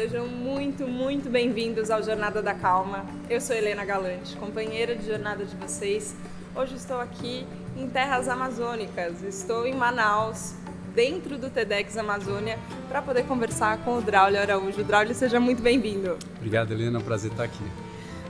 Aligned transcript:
sejam 0.00 0.26
muito, 0.26 0.88
muito 0.88 1.28
bem-vindos 1.28 1.90
ao 1.90 2.02
Jornada 2.02 2.40
da 2.40 2.54
Calma. 2.54 3.04
Eu 3.28 3.38
sou 3.38 3.54
Helena 3.54 3.84
Galante, 3.84 4.34
companheira 4.34 4.96
de 4.96 5.04
jornada 5.04 5.44
de 5.44 5.54
vocês. 5.56 6.16
Hoje 6.56 6.74
estou 6.74 6.98
aqui 6.98 7.46
em 7.76 7.86
terras 7.86 8.26
amazônicas, 8.26 9.22
estou 9.22 9.66
em 9.66 9.74
Manaus, 9.74 10.54
dentro 10.94 11.36
do 11.36 11.50
TEDx 11.50 11.98
Amazônia, 11.98 12.58
para 12.88 13.02
poder 13.02 13.24
conversar 13.24 13.84
com 13.84 13.98
o 13.98 14.00
Draulio 14.00 14.40
Araújo. 14.40 14.82
Draulio, 14.82 15.14
seja 15.14 15.38
muito 15.38 15.60
bem-vindo. 15.60 16.16
Obrigado, 16.38 16.72
Helena, 16.72 16.96
é 16.96 17.00
um 17.02 17.04
prazer 17.04 17.30
estar 17.30 17.44
aqui. 17.44 17.62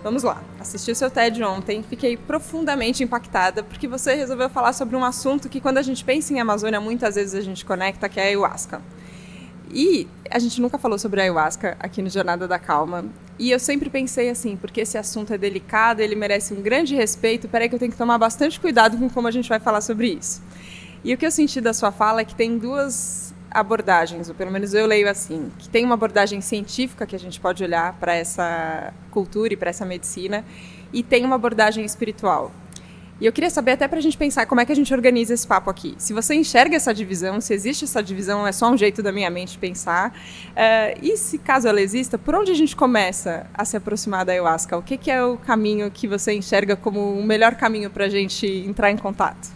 Vamos 0.03 0.25
lá, 0.25 0.43
assisti 0.59 0.91
o 0.91 0.97
seu 0.97 1.09
TED 1.09 1.41
ontem, 1.45 1.85
fiquei 1.85 2.17
profundamente 2.17 3.05
impactada 3.05 3.63
porque 3.63 3.87
você 3.87 4.17
resolveu 4.17 4.51
falar 4.51 4.73
sobre 4.73 4.97
um 4.97 5.05
assunto 5.05 5.49
que 5.49 5.61
quando 5.61 5.79
a 5.79 5.83
gente 5.83 6.05
pensa 6.05 6.33
em 6.33 6.41
Amazônia, 6.41 6.81
muitas 6.81 7.15
vezes 7.15 7.33
a 7.37 7.41
gente 7.41 7.65
conecta, 7.65 8.09
que 8.09 8.19
é 8.19 8.25
a 8.25 8.27
ayahuasca. 8.27 8.83
E 9.73 10.09
a 10.31 10.39
gente 10.39 10.61
nunca 10.61 10.79
falou 10.79 10.99
sobre 10.99 11.21
ayahuasca 11.21 11.77
aqui 11.79 12.03
no 12.03 12.11
Jornada 12.11 12.47
da 12.49 12.59
Calma. 12.59 13.05
E 13.39 13.51
eu 13.51 13.59
sempre 13.59 13.89
pensei 13.89 14.29
assim, 14.29 14.57
porque 14.57 14.83
esse 14.83 14.99
assunto 14.99 15.33
é 15.33 15.39
delicado, 15.39 16.01
ele 16.01 16.15
merece 16.15 16.53
um 16.53 16.61
grande 16.61 16.95
respeito, 16.95 17.49
peraí 17.49 17.69
que 17.69 17.75
eu 17.75 17.79
tenho 17.79 17.91
que 17.91 17.97
tomar 17.97 18.19
bastante 18.19 18.61
cuidado 18.61 18.99
com 18.99 19.09
como 19.09 19.29
a 19.29 19.31
gente 19.31 19.49
vai 19.49 19.59
falar 19.59 19.81
sobre 19.81 20.09
isso. 20.09 20.43
E 21.03 21.15
o 21.15 21.17
que 21.17 21.25
eu 21.25 21.31
senti 21.31 21.61
da 21.61 21.73
sua 21.73 21.91
fala 21.91 22.21
é 22.21 22.25
que 22.25 22.35
tem 22.35 22.59
duas 22.59 23.35
abordagens, 23.51 24.29
ou 24.29 24.35
pelo 24.35 24.51
menos 24.51 24.75
eu 24.75 24.87
leio 24.87 25.09
assim, 25.09 25.51
que 25.59 25.69
tem 25.69 25.85
uma 25.85 25.95
abordagem 25.95 26.41
científica 26.41 27.07
que 27.07 27.17
a 27.17 27.19
gente 27.19 27.41
pode 27.41 27.65
olhar 27.65 27.95
para 27.95 28.15
essa 28.15 28.93
cultura 29.11 29.55
e 29.55 29.57
para 29.57 29.71
essa 29.71 29.87
medicina, 29.87 30.45
e 30.93 31.03
tem 31.03 31.25
uma 31.25 31.37
abordagem 31.37 31.85
espiritual. 31.85 32.53
E 33.21 33.27
eu 33.27 33.33
queria 33.33 33.51
saber 33.51 33.73
até 33.73 33.87
para 33.87 33.99
a 33.99 34.01
gente 34.01 34.17
pensar 34.17 34.47
como 34.47 34.63
é 34.63 34.65
que 34.65 34.73
a 34.73 34.75
gente 34.75 34.95
organiza 34.95 35.35
esse 35.35 35.47
papo 35.47 35.69
aqui. 35.69 35.95
Se 35.99 36.15
você 36.15 36.35
enxerga 36.35 36.75
essa 36.75 36.95
divisão, 36.95 37.39
se 37.39 37.53
existe 37.53 37.85
essa 37.85 38.03
divisão, 38.03 38.47
é 38.47 38.53
só 38.53 38.71
um 38.71 38.79
jeito 38.79 39.03
da 39.03 39.13
minha 39.13 39.29
mente 39.29 39.59
pensar. 39.59 40.11
Uh, 40.11 40.99
e 41.03 41.19
se 41.19 41.37
caso 41.37 41.69
ela 41.69 41.83
exista, 41.83 42.17
por 42.17 42.35
onde 42.35 42.51
a 42.51 42.55
gente 42.55 42.75
começa 42.75 43.47
a 43.53 43.63
se 43.67 43.77
aproximar 43.77 44.25
da 44.25 44.33
ayahuasca? 44.33 44.75
O 44.79 44.83
que, 44.83 44.97
que 44.97 45.11
é 45.11 45.23
o 45.23 45.37
caminho 45.37 45.91
que 45.91 46.09
você 46.09 46.33
enxerga 46.33 46.77
como 46.77 47.13
o 47.13 47.23
melhor 47.23 47.57
caminho 47.57 47.91
para 47.91 48.07
a 48.07 48.09
gente 48.09 48.47
entrar 48.47 48.91
em 48.91 48.97
contato? 48.97 49.51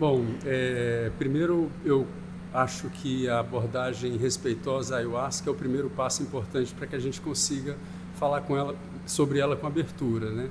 Bom, 0.00 0.24
é, 0.46 1.10
primeiro 1.18 1.70
eu 1.84 2.06
acho 2.54 2.88
que 2.88 3.28
a 3.28 3.40
abordagem 3.40 4.16
respeitosa 4.16 4.94
à 4.94 4.98
ayahuasca 4.98 5.50
é 5.50 5.52
o 5.52 5.54
primeiro 5.54 5.90
passo 5.90 6.22
importante 6.22 6.72
para 6.72 6.86
que 6.86 6.96
a 6.96 6.98
gente 6.98 7.20
consiga 7.20 7.76
falar 8.14 8.40
com 8.40 8.56
ela 8.56 8.74
sobre 9.04 9.38
ela 9.38 9.54
com 9.54 9.66
abertura, 9.66 10.30
né? 10.30 10.48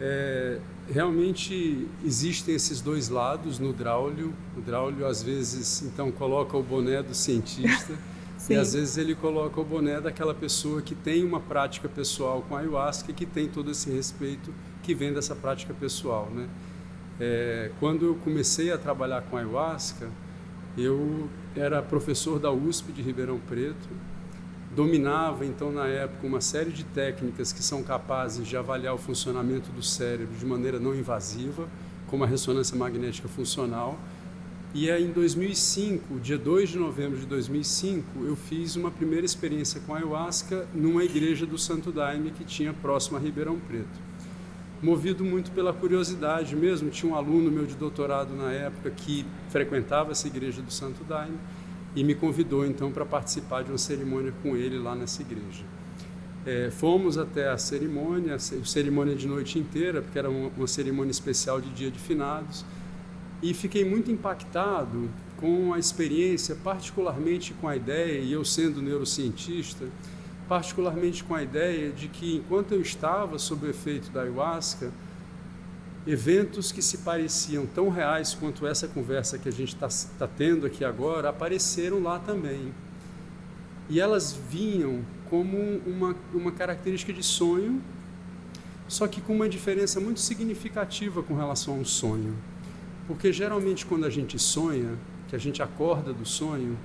É, 0.00 0.58
realmente 0.90 1.86
existem 2.04 2.54
esses 2.54 2.80
dois 2.80 3.08
lados 3.08 3.58
no 3.58 3.72
Draulio. 3.72 4.32
O 4.56 4.60
Draulio 4.60 5.06
às 5.06 5.22
vezes 5.22 5.82
então 5.82 6.10
coloca 6.12 6.56
o 6.56 6.62
boné 6.62 7.02
do 7.02 7.14
cientista 7.14 7.94
e 8.48 8.54
às 8.54 8.74
vezes 8.74 8.96
ele 8.96 9.14
coloca 9.14 9.60
o 9.60 9.64
boné 9.64 10.00
daquela 10.00 10.34
pessoa 10.34 10.80
que 10.80 10.94
tem 10.94 11.24
uma 11.24 11.40
prática 11.40 11.88
pessoal 11.88 12.44
com 12.48 12.56
a 12.56 12.60
ayahuasca 12.60 13.12
que 13.12 13.26
tem 13.26 13.48
todo 13.48 13.70
esse 13.70 13.90
respeito 13.90 14.52
que 14.82 14.94
vem 14.94 15.12
dessa 15.12 15.34
prática 15.34 15.74
pessoal, 15.74 16.30
né? 16.32 16.48
É, 17.18 17.70
quando 17.80 18.04
eu 18.04 18.14
comecei 18.16 18.70
a 18.70 18.76
trabalhar 18.76 19.22
com 19.22 19.36
ayahuasca, 19.36 20.10
eu 20.76 21.28
era 21.54 21.82
professor 21.82 22.38
da 22.38 22.52
USP 22.52 22.92
de 22.92 23.00
Ribeirão 23.00 23.40
Preto 23.48 23.88
dominava 24.76 25.46
então 25.46 25.72
na 25.72 25.86
época 25.86 26.26
uma 26.26 26.42
série 26.42 26.70
de 26.70 26.84
técnicas 26.84 27.50
que 27.50 27.62
são 27.62 27.82
capazes 27.82 28.46
de 28.46 28.58
avaliar 28.58 28.94
o 28.94 28.98
funcionamento 28.98 29.72
do 29.72 29.82
cérebro 29.82 30.36
de 30.36 30.44
maneira 30.44 30.78
não 30.78 30.94
invasiva, 30.94 31.66
como 32.06 32.24
a 32.24 32.26
ressonância 32.26 32.76
magnética 32.76 33.26
funcional. 33.26 33.98
E 34.74 34.90
aí, 34.90 35.06
em 35.06 35.12
2005, 35.12 36.20
dia 36.20 36.36
2 36.36 36.68
de 36.68 36.78
novembro 36.78 37.18
de 37.18 37.24
2005, 37.24 38.22
eu 38.26 38.36
fiz 38.36 38.76
uma 38.76 38.90
primeira 38.90 39.24
experiência 39.24 39.80
com 39.80 39.94
ayahuasca 39.94 40.66
numa 40.74 41.02
igreja 41.02 41.46
do 41.46 41.56
Santo 41.56 41.90
Daime 41.90 42.30
que 42.30 42.44
tinha 42.44 42.74
próximo 42.74 43.16
a 43.16 43.20
Ribeirão 43.20 43.58
Preto. 43.58 43.98
Movido 44.82 45.24
muito 45.24 45.50
pela 45.52 45.72
curiosidade 45.72 46.54
mesmo, 46.54 46.90
tinha 46.90 47.10
um 47.10 47.16
aluno 47.16 47.50
meu 47.50 47.64
de 47.64 47.74
doutorado 47.74 48.34
na 48.36 48.52
época 48.52 48.90
que 48.90 49.24
frequentava 49.48 50.12
essa 50.12 50.26
igreja 50.26 50.60
do 50.60 50.70
Santo 50.70 51.02
Daime 51.02 51.38
e 51.96 52.04
me 52.04 52.14
convidou 52.14 52.66
então 52.66 52.92
para 52.92 53.06
participar 53.06 53.64
de 53.64 53.70
uma 53.72 53.78
cerimônia 53.78 54.32
com 54.42 54.54
ele 54.54 54.78
lá 54.78 54.94
nessa 54.94 55.22
igreja. 55.22 55.64
É, 56.44 56.70
fomos 56.70 57.16
até 57.16 57.48
a 57.48 57.56
cerimônia, 57.56 58.34
a 58.34 58.38
cerimônia 58.38 59.16
de 59.16 59.26
noite 59.26 59.58
inteira, 59.58 60.02
porque 60.02 60.18
era 60.18 60.30
uma, 60.30 60.50
uma 60.56 60.66
cerimônia 60.66 61.10
especial 61.10 61.60
de 61.60 61.70
dia 61.70 61.90
de 61.90 61.98
finados, 61.98 62.64
e 63.42 63.52
fiquei 63.54 63.84
muito 63.84 64.10
impactado 64.10 65.08
com 65.38 65.72
a 65.72 65.78
experiência, 65.78 66.54
particularmente 66.62 67.52
com 67.54 67.66
a 67.66 67.74
ideia, 67.74 68.20
e 68.20 68.32
eu 68.32 68.44
sendo 68.44 68.80
neurocientista, 68.80 69.86
particularmente 70.48 71.24
com 71.24 71.34
a 71.34 71.42
ideia 71.42 71.90
de 71.90 72.08
que 72.08 72.36
enquanto 72.36 72.72
eu 72.72 72.80
estava 72.80 73.38
sob 73.38 73.66
o 73.66 73.70
efeito 73.70 74.10
da 74.10 74.22
ayahuasca, 74.22 74.92
eventos 76.06 76.70
que 76.70 76.80
se 76.80 76.98
pareciam 76.98 77.66
tão 77.66 77.88
reais 77.88 78.32
quanto 78.34 78.66
essa 78.66 78.86
conversa 78.86 79.38
que 79.38 79.48
a 79.48 79.52
gente 79.52 79.74
está 79.74 79.88
tá 80.18 80.26
tendo 80.26 80.64
aqui 80.64 80.84
agora 80.84 81.28
apareceram 81.30 82.00
lá 82.02 82.18
também. 82.18 82.72
E 83.88 84.00
elas 84.00 84.32
vinham 84.32 85.04
como 85.28 85.58
uma, 85.86 86.14
uma 86.32 86.52
característica 86.52 87.12
de 87.12 87.22
sonho, 87.22 87.82
só 88.86 89.08
que 89.08 89.20
com 89.20 89.34
uma 89.34 89.48
diferença 89.48 90.00
muito 90.00 90.20
significativa 90.20 91.22
com 91.22 91.34
relação 91.34 91.78
ao 91.78 91.84
sonho. 91.84 92.36
Porque 93.08 93.32
geralmente 93.32 93.84
quando 93.84 94.04
a 94.04 94.10
gente 94.10 94.38
sonha, 94.38 94.96
que 95.28 95.34
a 95.34 95.38
gente 95.38 95.60
acorda 95.60 96.12
do 96.12 96.24
sonho, 96.24 96.78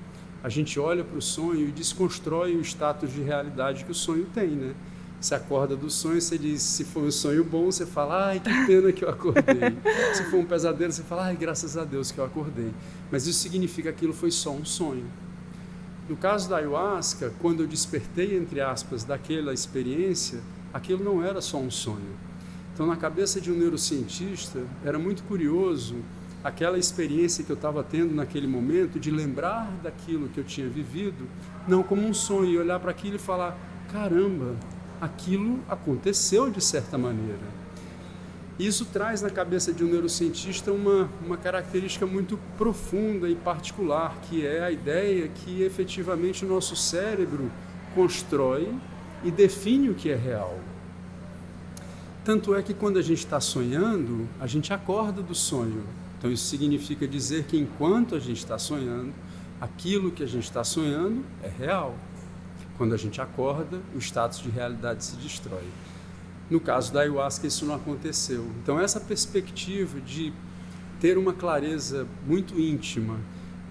a 0.44 0.50
gente 0.50 0.80
olha 0.80 1.04
para 1.04 1.18
o 1.18 1.22
sonho 1.22 1.68
e 1.68 1.72
desconstrói 1.72 2.56
o 2.56 2.62
status 2.62 3.14
de 3.14 3.22
realidade 3.22 3.86
que 3.86 3.92
o 3.92 3.96
sonho 3.96 4.26
tem, 4.34 4.50
né? 4.50 4.74
Você 5.22 5.36
acorda 5.36 5.76
do 5.76 5.88
sonho, 5.88 6.20
você 6.20 6.36
diz, 6.36 6.64
se 6.64 6.84
foi 6.84 7.04
um 7.04 7.12
sonho 7.12 7.44
bom, 7.44 7.66
você 7.66 7.86
fala, 7.86 8.30
ai, 8.30 8.40
que 8.40 8.50
pena 8.66 8.92
que 8.92 9.06
eu 9.06 9.10
acordei. 9.10 9.78
se 10.16 10.24
for 10.32 10.38
um 10.40 10.46
pesadelo, 10.46 10.92
você 10.92 11.04
fala, 11.04 11.26
ai, 11.26 11.36
graças 11.36 11.78
a 11.78 11.84
Deus 11.84 12.12
que 12.12 12.18
eu 12.18 12.26
acordei. 12.26 12.74
Mas 13.12 13.28
isso 13.28 13.38
significa 13.38 13.92
que 13.92 13.98
aquilo 13.98 14.14
foi 14.14 14.32
só 14.32 14.50
um 14.50 14.66
sonho. 14.66 15.06
No 16.10 16.18
caso 16.18 16.50
da 16.50 16.58
ayahuasca, 16.58 17.32
quando 17.40 17.62
eu 17.62 17.68
despertei, 17.68 18.36
entre 18.36 18.62
aspas, 18.62 19.04
daquela 19.04 19.54
experiência, 19.54 20.40
aquilo 20.74 21.04
não 21.04 21.24
era 21.24 21.40
só 21.40 21.60
um 21.60 21.70
sonho. 21.70 22.18
Então, 22.74 22.88
na 22.88 22.96
cabeça 22.96 23.40
de 23.40 23.52
um 23.52 23.56
neurocientista, 23.56 24.64
era 24.84 24.98
muito 24.98 25.22
curioso 25.24 25.98
aquela 26.44 26.80
experiência 26.80 27.44
que 27.44 27.52
eu 27.52 27.56
estava 27.56 27.84
tendo 27.84 28.16
naquele 28.16 28.48
momento 28.48 29.00
de 29.00 29.12
lembrar 29.12 29.72
daquilo 29.84 30.30
que 30.30 30.40
eu 30.40 30.44
tinha 30.44 30.68
vivido, 30.68 31.28
não 31.68 31.84
como 31.84 32.08
um 32.08 32.14
sonho, 32.14 32.52
e 32.52 32.58
olhar 32.58 32.80
para 32.80 32.90
aquilo 32.90 33.18
e 33.18 33.20
falar: 33.20 33.56
caramba, 33.92 34.56
aquilo 35.02 35.60
aconteceu 35.68 36.52
de 36.52 36.62
certa 36.62 36.98
maneira. 36.98 37.62
Isso 38.60 38.86
traz 38.86 39.24
na 39.24 39.32
cabeça 39.32 39.74
de 39.74 39.84
um 39.84 39.88
neurocientista 39.88 40.72
uma, 40.72 41.10
uma 41.26 41.36
característica 41.36 42.06
muito 42.06 42.38
profunda 42.58 43.28
e 43.28 43.34
particular, 43.34 44.16
que 44.22 44.46
é 44.46 44.64
a 44.64 44.72
ideia 44.72 45.28
que 45.28 45.64
efetivamente 45.64 46.46
o 46.46 46.48
nosso 46.48 46.76
cérebro 46.76 47.52
constrói 47.96 48.72
e 49.24 49.32
define 49.32 49.90
o 49.90 49.96
que 49.96 50.12
é 50.12 50.16
real. 50.16 50.60
Tanto 52.24 52.54
é 52.54 52.62
que 52.62 52.74
quando 52.74 53.00
a 53.00 53.02
gente 53.02 53.18
está 53.18 53.40
sonhando, 53.40 54.28
a 54.40 54.46
gente 54.46 54.72
acorda 54.72 55.24
do 55.24 55.34
sonho. 55.34 55.84
Então 56.20 56.32
isso 56.32 56.46
significa 56.46 57.08
dizer 57.08 57.46
que 57.46 57.58
enquanto 57.58 58.14
a 58.14 58.20
gente 58.20 58.38
está 58.38 58.60
sonhando, 58.60 59.12
aquilo 59.60 60.12
que 60.12 60.22
a 60.22 60.28
gente 60.28 60.44
está 60.44 60.64
sonhando 60.64 61.26
é 61.42 61.50
real. 61.50 61.96
Quando 62.82 62.96
a 62.96 62.98
gente 62.98 63.22
acorda, 63.22 63.80
o 63.94 64.00
status 64.00 64.40
de 64.40 64.50
realidade 64.50 65.06
se 65.06 65.16
destrói. 65.18 65.68
No 66.50 66.60
caso 66.60 66.92
da 66.92 67.02
ayahuasca, 67.02 67.46
isso 67.46 67.64
não 67.64 67.76
aconteceu. 67.76 68.44
Então, 68.60 68.80
essa 68.80 69.00
perspectiva 69.00 70.02
de 70.02 70.34
ter 71.00 71.16
uma 71.16 71.32
clareza 71.32 72.08
muito 72.26 72.60
íntima 72.60 73.20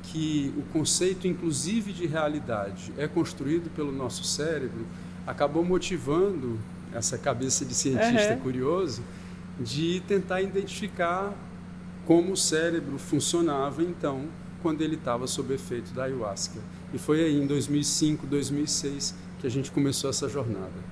que 0.04 0.54
o 0.56 0.62
conceito, 0.72 1.26
inclusive 1.26 1.92
de 1.92 2.06
realidade, 2.06 2.92
é 2.96 3.08
construído 3.08 3.68
pelo 3.74 3.90
nosso 3.90 4.22
cérebro, 4.22 4.86
acabou 5.26 5.64
motivando 5.64 6.56
essa 6.94 7.18
cabeça 7.18 7.64
de 7.64 7.74
cientista 7.74 8.34
uhum. 8.34 8.38
curioso 8.38 9.02
de 9.58 10.04
tentar 10.06 10.40
identificar 10.40 11.34
como 12.06 12.34
o 12.34 12.36
cérebro 12.36 12.96
funcionava 12.96 13.82
então 13.82 14.26
quando 14.62 14.82
ele 14.82 14.94
estava 14.94 15.26
sob 15.26 15.52
efeito 15.52 15.92
da 15.92 16.04
ayahuasca. 16.04 16.60
E 16.92 16.98
foi 16.98 17.24
aí 17.24 17.40
em 17.40 17.46
2005, 17.46 18.26
2006 18.26 19.14
que 19.40 19.46
a 19.46 19.50
gente 19.50 19.70
começou 19.70 20.10
essa 20.10 20.28
jornada. 20.28 20.90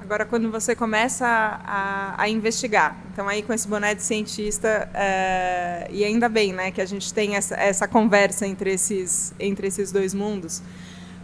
Agora, 0.00 0.24
quando 0.24 0.50
você 0.50 0.74
começa 0.74 1.26
a, 1.26 2.20
a 2.20 2.28
investigar, 2.28 2.96
então 3.12 3.28
aí 3.28 3.42
com 3.42 3.52
esse 3.52 3.68
boné 3.68 3.94
de 3.94 4.02
cientista, 4.02 4.90
é, 4.92 5.88
e 5.90 6.04
ainda 6.04 6.28
bem, 6.28 6.52
né, 6.52 6.70
que 6.70 6.80
a 6.80 6.84
gente 6.84 7.12
tem 7.14 7.36
essa, 7.36 7.54
essa 7.54 7.86
conversa 7.86 8.46
entre 8.46 8.72
esses, 8.72 9.32
entre 9.38 9.68
esses 9.68 9.92
dois 9.92 10.12
mundos. 10.12 10.62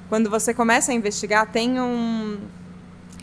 Quando 0.09 0.31
você 0.31 0.55
começa 0.55 0.93
a 0.93 0.94
investigar, 0.94 1.50
tem 1.50 1.81
um, 1.81 2.38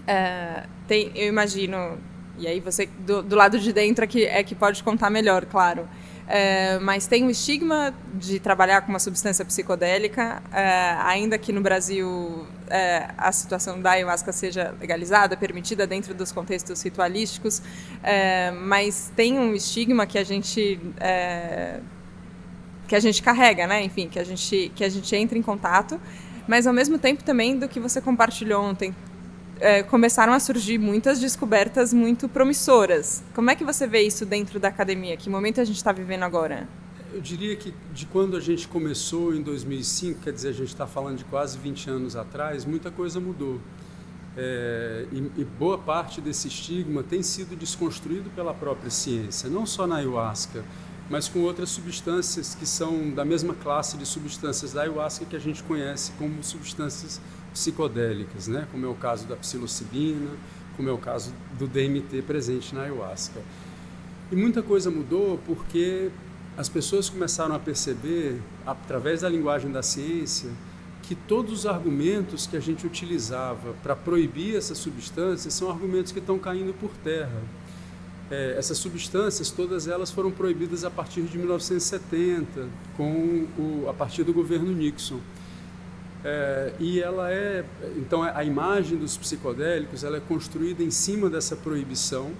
é, 0.06 0.65
tem, 0.88 1.12
eu 1.15 1.27
imagino, 1.27 1.97
e 2.38 2.45
aí 2.45 2.59
você 2.59 2.88
do, 3.06 3.24
do 3.24 3.36
lado 3.36 3.57
de 3.57 3.71
dentro 3.71 4.03
é 4.03 4.07
que, 4.07 4.25
é 4.25 4.44
que 4.44 4.53
pode 4.53 4.83
contar 4.83 5.09
melhor, 5.09 5.45
claro 5.45 5.88
É, 6.27 6.79
mas 6.79 7.05
tem 7.05 7.25
o 7.25 7.29
estigma 7.29 7.93
de 8.13 8.39
trabalhar 8.39 8.81
com 8.81 8.89
uma 8.89 8.99
substância 8.99 9.43
psicodélica, 9.43 10.41
é, 10.53 10.95
ainda 11.01 11.37
que 11.37 11.51
no 11.51 11.61
Brasil 11.61 12.47
é, 12.69 13.09
a 13.17 13.31
situação 13.31 13.81
da 13.81 13.91
ayahuasca 13.91 14.31
seja 14.31 14.73
legalizada, 14.79 15.35
permitida 15.35 15.85
dentro 15.85 16.13
dos 16.13 16.31
contextos 16.31 16.81
ritualísticos, 16.81 17.61
é, 18.01 18.51
mas 18.51 19.11
tem 19.15 19.37
um 19.37 19.53
estigma 19.53 20.05
que 20.05 20.17
a 20.17 20.23
gente 20.23 20.79
é, 20.99 21.79
que 22.87 22.95
a 22.95 22.99
gente 22.99 23.21
carrega, 23.21 23.67
né? 23.67 23.83
Enfim, 23.83 24.07
que 24.07 24.19
a 24.19 24.23
gente 24.23 24.71
que 24.75 24.83
a 24.83 24.89
gente 24.89 25.13
entra 25.15 25.37
em 25.37 25.41
contato, 25.41 25.99
mas 26.47 26.65
ao 26.65 26.73
mesmo 26.73 26.97
tempo 26.97 27.23
também 27.23 27.57
do 27.57 27.67
que 27.67 27.79
você 27.79 28.01
compartilhou 28.01 28.63
ontem, 28.63 28.95
é, 29.63 29.81
começaram 29.81 30.33
a 30.33 30.39
surgir 30.42 30.77
muitas 30.77 31.21
descobertas 31.21 31.94
muito 31.94 32.27
promissoras. 32.27 33.24
Como 33.33 33.50
é 33.50 33.56
que 33.56 33.63
você 33.63 33.88
vê 33.88 34.01
isso 34.01 34.25
dentro 34.25 34.60
da 34.60 34.68
academia? 34.68 35.15
Que 35.15 35.30
momento 35.30 35.62
a 35.62 35.63
gente 35.63 35.77
está 35.77 35.94
vivendo 35.94 36.24
agora? 36.24 36.68
Eu 37.13 37.21
diria 37.21 37.56
que 37.56 37.74
de 37.94 38.06
quando 38.07 38.36
a 38.36 38.42
gente 38.42 38.68
começou 38.68 39.33
em 39.33 39.42
2005, 39.42 40.19
quer 40.19 40.33
dizer, 40.33 40.50
a 40.50 40.51
gente 40.54 40.68
está 40.68 40.86
falando 40.86 41.19
de 41.19 41.24
quase 41.24 41.57
20 41.57 41.89
anos 41.89 42.15
atrás, 42.18 42.65
muita 42.65 42.92
coisa 42.92 43.21
mudou. 43.21 43.62
É, 44.36 45.06
e, 45.13 45.18
e, 45.38 45.45
boa 45.45 45.77
parte 45.77 46.19
desse 46.19 46.50
estigma 46.50 47.01
tem 47.01 47.24
sido 47.24 47.56
desconstruído 47.56 48.31
pela 48.31 48.54
própria 48.54 48.89
ciência, 48.89 49.48
não 49.48 49.65
só 49.65 49.88
na 49.88 49.98
ayahuasca, 49.98 50.65
mas 51.10 51.30
com 51.30 51.39
outras 51.39 51.69
substâncias 51.69 52.56
que 52.56 52.65
são 52.65 53.12
da 53.12 53.24
mesma 53.24 53.54
classe 53.54 53.95
de 53.95 54.06
substâncias 54.06 54.74
da 54.74 54.81
ayahuasca 54.81 55.24
que 55.24 55.36
a 55.36 55.39
gente 55.39 55.63
conhece 55.63 56.12
como 56.18 56.44
substâncias 56.44 57.21
psicodélicas, 57.53 58.47
né? 58.47 58.67
como 58.71 58.85
é 58.85 58.89
o 58.89 58.95
caso 58.95 59.25
da 59.25 59.35
psilocibina, 59.35 60.31
como 60.75 60.89
é 60.89 60.91
o 60.91 60.97
caso 60.97 61.31
do 61.57 61.67
DMT 61.67 62.23
presente 62.23 62.73
na 62.73 62.81
ayahuasca. 62.81 63.39
E 64.31 64.35
muita 64.35 64.63
coisa 64.63 64.89
mudou 64.89 65.39
porque 65.45 66.09
as 66.57 66.67
pessoas 66.69 67.09
começaram 67.09 67.55
a 67.55 67.59
perceber, 67.59 68.39
através 68.65 69.21
da 69.21 69.29
linguagem 69.29 69.71
da 69.71 69.83
ciência, 69.83 70.50
que 71.03 71.15
todos 71.15 71.51
os 71.51 71.65
argumentos 71.65 72.47
que 72.47 72.55
a 72.55 72.59
gente 72.59 72.88
utilizava 72.88 73.73
para 73.83 73.95
proibir 73.95 74.55
essas 74.55 74.77
substâncias 74.77 75.53
são 75.53 75.69
argumentos 75.69 76.11
que 76.11 76.19
estão 76.19 76.39
caindo 76.39 76.73
por 76.73 76.91
terra. 77.03 77.41
É, 78.31 78.55
essas 78.57 78.77
substâncias, 78.77 79.51
todas 79.51 79.88
elas 79.88 80.09
foram 80.09 80.31
proibidas 80.31 80.83
a 80.83 80.89
partir 80.89 81.23
de 81.23 81.38
1970, 81.38 82.67
com 82.95 83.45
o, 83.57 83.85
a 83.89 83.94
partir 83.94 84.23
do 84.23 84.33
governo 84.33 84.71
Nixon. 84.71 85.19
É, 86.23 86.73
e 86.79 87.01
ela 87.01 87.29
é, 87.31 87.65
então 87.97 88.23
a 88.23 88.43
imagem 88.43 88.97
dos 88.97 89.17
psicodélicos, 89.17 90.03
ela 90.03 90.17
é 90.17 90.21
construída 90.21 90.81
em 90.81 90.91
cima 90.91 91.29
dessa 91.29 91.55
proibição 91.55 92.31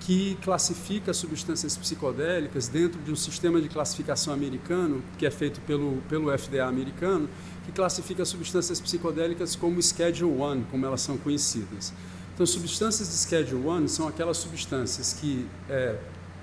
que 0.00 0.36
classifica 0.42 1.12
as 1.12 1.16
substâncias 1.16 1.76
psicodélicas 1.76 2.66
dentro 2.66 3.00
de 3.00 3.12
um 3.12 3.16
sistema 3.16 3.60
de 3.60 3.68
classificação 3.68 4.34
americano, 4.34 5.00
que 5.16 5.24
é 5.24 5.30
feito 5.30 5.60
pelo, 5.60 6.02
pelo 6.08 6.36
FDA 6.36 6.64
americano, 6.64 7.28
que 7.64 7.70
classifica 7.70 8.24
as 8.24 8.28
substâncias 8.28 8.80
psicodélicas 8.80 9.54
como 9.54 9.80
Schedule 9.80 10.32
1, 10.32 10.64
como 10.64 10.84
elas 10.84 11.02
são 11.02 11.16
conhecidas. 11.16 11.92
Então, 12.34 12.44
substâncias 12.44 13.08
de 13.08 13.14
Schedule 13.14 13.64
1 13.64 13.86
são 13.86 14.08
aquelas 14.08 14.38
substâncias 14.38 15.12
que 15.12 15.46
é, 15.70 15.96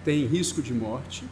têm 0.05 0.25
risco 0.25 0.61
de 0.61 0.73
morte, 0.73 1.25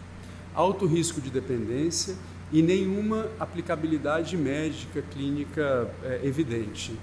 alto 0.53 0.85
risco 0.85 1.21
de 1.21 1.29
dependência 1.29 2.15
e 2.51 2.61
nenhuma 2.61 3.27
aplicabilidade 3.39 4.37
médica 4.37 5.01
clínica 5.11 5.89
é, 6.03 6.21
evidente. 6.23 6.97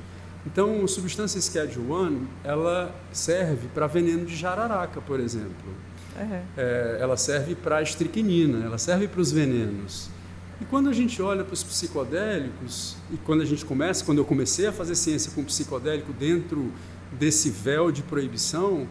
Então, 0.47 0.85
a 0.85 0.89
substância 0.89 1.41
Schedule 1.41 1.91
1, 1.91 2.27
ela 2.45 2.95
serve 3.13 3.69
para 3.75 3.87
veneno 3.87 4.27
de 4.27 4.37
jararaca, 4.37 5.01
por 5.01 5.19
exemplo. 5.19 5.75
Uhum. 6.19 6.41
É, 6.57 6.99
ela 7.01 7.17
serve 7.17 7.55
para 7.55 7.83
estricnina, 7.83 8.65
ela 8.65 8.79
serve 8.79 9.09
para 9.09 9.21
os 9.21 9.33
venenos. 9.33 10.11
E 10.61 10.65
quando 10.65 10.89
a 10.89 10.93
gente 10.93 11.21
olha 11.21 11.43
para 11.45 11.55
os 11.55 11.65
psicodélicos, 11.65 12.97
e 13.13 13.17
quando 13.17 13.41
a 13.43 13.45
gente 13.45 13.65
começa, 13.65 14.05
quando 14.05 14.19
eu 14.19 14.25
comecei 14.25 14.67
a 14.67 14.73
fazer 14.73 14.95
ciência 14.95 15.33
com 15.35 15.43
psicodélico 15.45 16.13
dentro 16.13 16.73
desse 17.13 17.51
véu 17.51 17.91
de 17.91 18.03
proibição, 18.03 18.87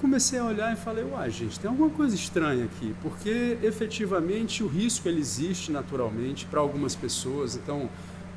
comecei 0.00 0.38
a 0.38 0.44
olhar 0.44 0.72
e 0.72 0.76
falei, 0.76 1.04
uai, 1.04 1.30
gente, 1.30 1.58
tem 1.58 1.70
alguma 1.70 1.90
coisa 1.90 2.14
estranha 2.14 2.64
aqui, 2.64 2.94
porque 3.02 3.58
efetivamente 3.62 4.62
o 4.62 4.66
risco 4.66 5.08
ele 5.08 5.20
existe 5.20 5.70
naturalmente 5.72 6.46
para 6.46 6.60
algumas 6.60 6.94
pessoas, 6.94 7.56
então, 7.56 7.88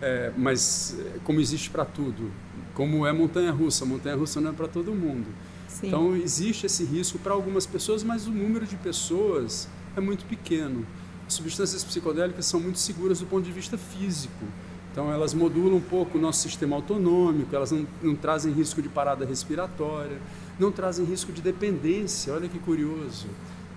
é, 0.02 0.32
mas 0.38 0.98
é, 1.00 1.20
como 1.24 1.40
existe 1.40 1.70
para 1.70 1.86
tudo, 1.86 2.32
como 2.74 3.06
é 3.06 3.12
montanha-russa, 3.14 3.86
montanha-russa 3.86 4.42
não 4.42 4.52
é 4.52 4.54
para 4.54 4.68
todo 4.68 4.94
mundo. 4.94 5.28
Sim. 5.68 5.88
Então 5.88 6.16
existe 6.16 6.66
esse 6.66 6.84
risco 6.84 7.20
para 7.20 7.34
algumas 7.34 7.66
pessoas, 7.66 8.04
mas 8.04 8.28
o 8.28 8.32
número 8.32 8.66
de 8.66 8.76
pessoas 8.76 9.68
é 9.96 10.02
muito 10.02 10.26
pequeno. 10.26 10.86
As 11.28 11.36
substâncias 11.36 11.84
psicodélicas 11.84 12.46
são 12.46 12.60
muito 12.60 12.80
seguras 12.80 13.20
do 13.20 13.26
ponto 13.26 13.46
de 13.46 13.52
vista 13.52 13.78
físico. 13.78 14.46
Então, 14.92 15.12
elas 15.12 15.34
modulam 15.34 15.78
um 15.78 15.82
pouco 15.82 16.18
o 16.18 16.22
nosso 16.22 16.42
sistema 16.42 16.76
autonômico, 16.76 17.56
elas 17.56 17.72
não, 17.72 17.88
não, 18.02 18.14
trazem 18.14 18.52
risco 18.52 18.82
de 18.82 18.90
parada 18.90 19.26
respiratória, 19.26 20.20
não 20.62 20.72
trazem 20.72 21.04
risco 21.04 21.32
de 21.32 21.42
dependência, 21.42 22.32
olha 22.32 22.48
que 22.48 22.60
curioso. 22.60 23.28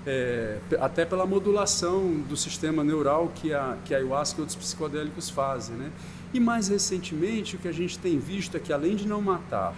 É, 0.06 0.58
até 0.78 1.06
pela 1.06 1.24
modulação 1.24 2.20
do 2.28 2.36
sistema 2.36 2.84
neural 2.84 3.32
que 3.34 3.54
a, 3.54 3.78
que 3.86 3.94
a 3.94 3.96
ayahuasca 3.96 4.38
e 4.38 4.40
outros 4.42 4.54
psicodélicos 4.54 5.30
fazem. 5.30 5.74
Né? 5.76 5.90
E 6.34 6.38
mais 6.38 6.68
recentemente, 6.68 7.56
o 7.56 7.58
que 7.58 7.68
a 7.68 7.72
gente 7.72 7.98
tem 7.98 8.18
visto 8.18 8.54
é 8.58 8.60
que, 8.60 8.70
além 8.70 8.96
de 8.96 9.08
não 9.08 9.22
matar, 9.22 9.74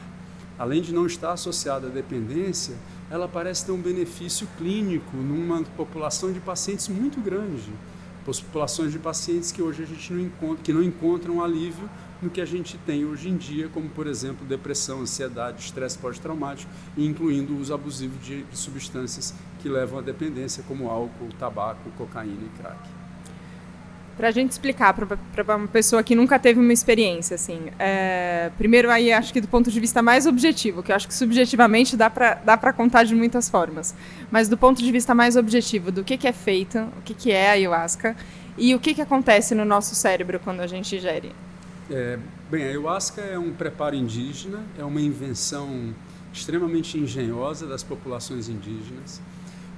além 0.58 0.82
de 0.82 0.92
não 0.92 1.06
estar 1.06 1.32
associada 1.32 1.86
à 1.86 1.90
dependência, 1.90 2.74
ela 3.08 3.28
parece 3.28 3.64
ter 3.64 3.70
um 3.70 3.80
benefício 3.80 4.48
clínico 4.58 5.16
numa 5.16 5.62
população 5.76 6.32
de 6.32 6.40
pacientes 6.40 6.88
muito 6.88 7.20
grande 7.20 7.72
populações 8.26 8.90
de 8.90 8.98
pacientes 8.98 9.52
que 9.52 9.62
hoje 9.62 9.84
a 9.84 9.86
gente 9.86 10.12
não 10.12 10.20
encontra, 10.20 10.64
que 10.64 10.72
não 10.72 10.82
encontram 10.82 11.42
alívio 11.42 11.88
no 12.20 12.30
que 12.30 12.40
a 12.40 12.44
gente 12.44 12.78
tem 12.78 13.04
hoje 13.04 13.28
em 13.28 13.36
dia, 13.36 13.68
como 13.68 13.88
por 13.88 14.06
exemplo 14.06 14.46
depressão, 14.46 15.00
ansiedade, 15.00 15.62
estresse 15.62 15.98
pós-traumático, 15.98 16.70
incluindo 16.96 17.54
o 17.54 17.60
uso 17.60 17.74
abusivo 17.74 18.18
de, 18.18 18.44
substâncias 18.52 19.34
que 19.60 19.68
levam 19.68 19.98
à 19.98 20.02
dependência, 20.02 20.64
como 20.66 20.88
álcool, 20.88 21.28
tabaco, 21.38 21.90
cocaína 21.96 22.42
e 22.42 22.60
crack. 22.60 22.78
Para 24.16 24.28
a 24.28 24.30
gente 24.30 24.50
explicar 24.52 24.94
para 24.94 25.56
uma 25.56 25.68
pessoa 25.68 26.02
que 26.02 26.14
nunca 26.14 26.38
teve 26.38 26.58
uma 26.58 26.72
experiência, 26.72 27.34
assim, 27.34 27.66
é, 27.78 28.50
primeiro 28.56 28.90
aí 28.90 29.12
acho 29.12 29.30
que 29.30 29.42
do 29.42 29.48
ponto 29.48 29.70
de 29.70 29.78
vista 29.78 30.00
mais 30.00 30.26
objetivo, 30.26 30.82
que 30.82 30.90
eu 30.90 30.96
acho 30.96 31.06
que 31.06 31.12
subjetivamente 31.12 31.98
dá 31.98 32.08
para 32.08 32.36
dá 32.36 32.56
contar 32.72 33.04
de 33.04 33.14
muitas 33.14 33.50
formas, 33.50 33.94
mas 34.30 34.48
do 34.48 34.56
ponto 34.56 34.82
de 34.82 34.90
vista 34.90 35.14
mais 35.14 35.36
objetivo, 35.36 35.92
do 35.92 36.02
que, 36.02 36.16
que 36.16 36.26
é 36.26 36.32
feito, 36.32 36.78
o 36.78 37.02
que, 37.04 37.12
que 37.12 37.30
é 37.30 37.50
a 37.50 37.52
ayahuasca 37.52 38.16
e 38.56 38.74
o 38.74 38.80
que, 38.80 38.94
que 38.94 39.02
acontece 39.02 39.54
no 39.54 39.66
nosso 39.66 39.94
cérebro 39.94 40.40
quando 40.42 40.60
a 40.60 40.66
gente 40.66 40.96
ingere. 40.96 41.32
É, 41.90 42.18
bem, 42.50 42.64
a 42.64 42.66
ayahuasca 42.68 43.20
é 43.20 43.38
um 43.38 43.52
preparo 43.52 43.94
indígena, 43.94 44.64
é 44.78 44.84
uma 44.84 45.00
invenção 45.00 45.94
extremamente 46.32 46.98
engenhosa 46.98 47.66
das 47.66 47.82
populações 47.82 48.48
indígenas 48.48 49.20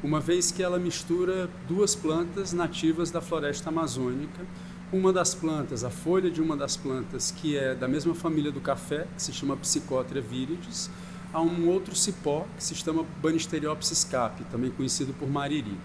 uma 0.03 0.21
vez 0.21 0.53
que 0.53 0.63
ela 0.63 0.79
mistura 0.79 1.51
duas 1.67 1.95
plantas 1.95 2.53
nativas 2.53 3.11
da 3.11 3.21
floresta 3.21 3.69
amazônica. 3.69 4.47
Uma 4.93 5.13
das 5.13 5.35
plantas, 5.35 5.85
a 5.85 5.91
folha 5.91 6.31
de 6.31 6.41
uma 6.41 6.57
das 6.57 6.77
plantas, 6.77 7.31
que 7.31 7.59
é 7.59 7.75
da 7.75 7.87
mesma 7.87 8.15
família 8.15 8.51
do 8.51 8.61
café, 8.61 9.07
que 9.15 9.23
se 9.23 9.33
chama 9.33 9.57
Psychotria 9.57 10.23
viridis, 10.23 10.89
a 11.33 11.43
um 11.43 11.69
outro 11.69 11.95
cipó, 11.95 12.47
que 12.57 12.65
se 12.65 12.75
chama 12.75 13.05
Banisteriopsis 13.21 14.05
capi, 14.05 14.45
também 14.45 14.71
conhecido 14.71 15.13
por 15.13 15.29
mariri. 15.29 15.77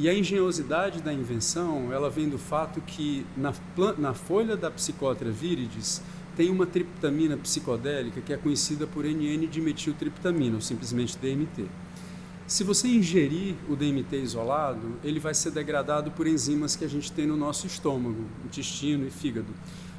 E 0.00 0.08
a 0.08 0.14
engenhosidade 0.14 1.02
da 1.02 1.12
invenção, 1.12 1.92
ela 1.92 2.08
vem 2.08 2.26
do 2.26 2.38
fato 2.38 2.80
que 2.80 3.26
na, 3.36 3.52
na 3.98 4.14
folha 4.14 4.56
da 4.56 4.70
Psychotria 4.70 5.30
viridis 5.30 6.00
tem 6.34 6.48
uma 6.48 6.64
triptamina 6.64 7.36
psicodélica 7.36 8.22
que 8.22 8.32
é 8.32 8.38
conhecida 8.38 8.86
por 8.86 9.04
NN-dimetiltriptamina, 9.04 10.54
ou 10.54 10.60
simplesmente 10.62 11.18
DMT. 11.18 11.66
Se 12.46 12.64
você 12.64 12.88
ingerir 12.88 13.56
o 13.68 13.76
DMT 13.76 14.16
isolado, 14.22 14.94
ele 15.04 15.20
vai 15.20 15.34
ser 15.34 15.50
degradado 15.50 16.10
por 16.12 16.26
enzimas 16.26 16.74
que 16.74 16.84
a 16.86 16.88
gente 16.88 17.12
tem 17.12 17.26
no 17.26 17.36
nosso 17.36 17.66
estômago, 17.66 18.24
intestino 18.46 19.06
e 19.06 19.10
fígado. 19.10 19.48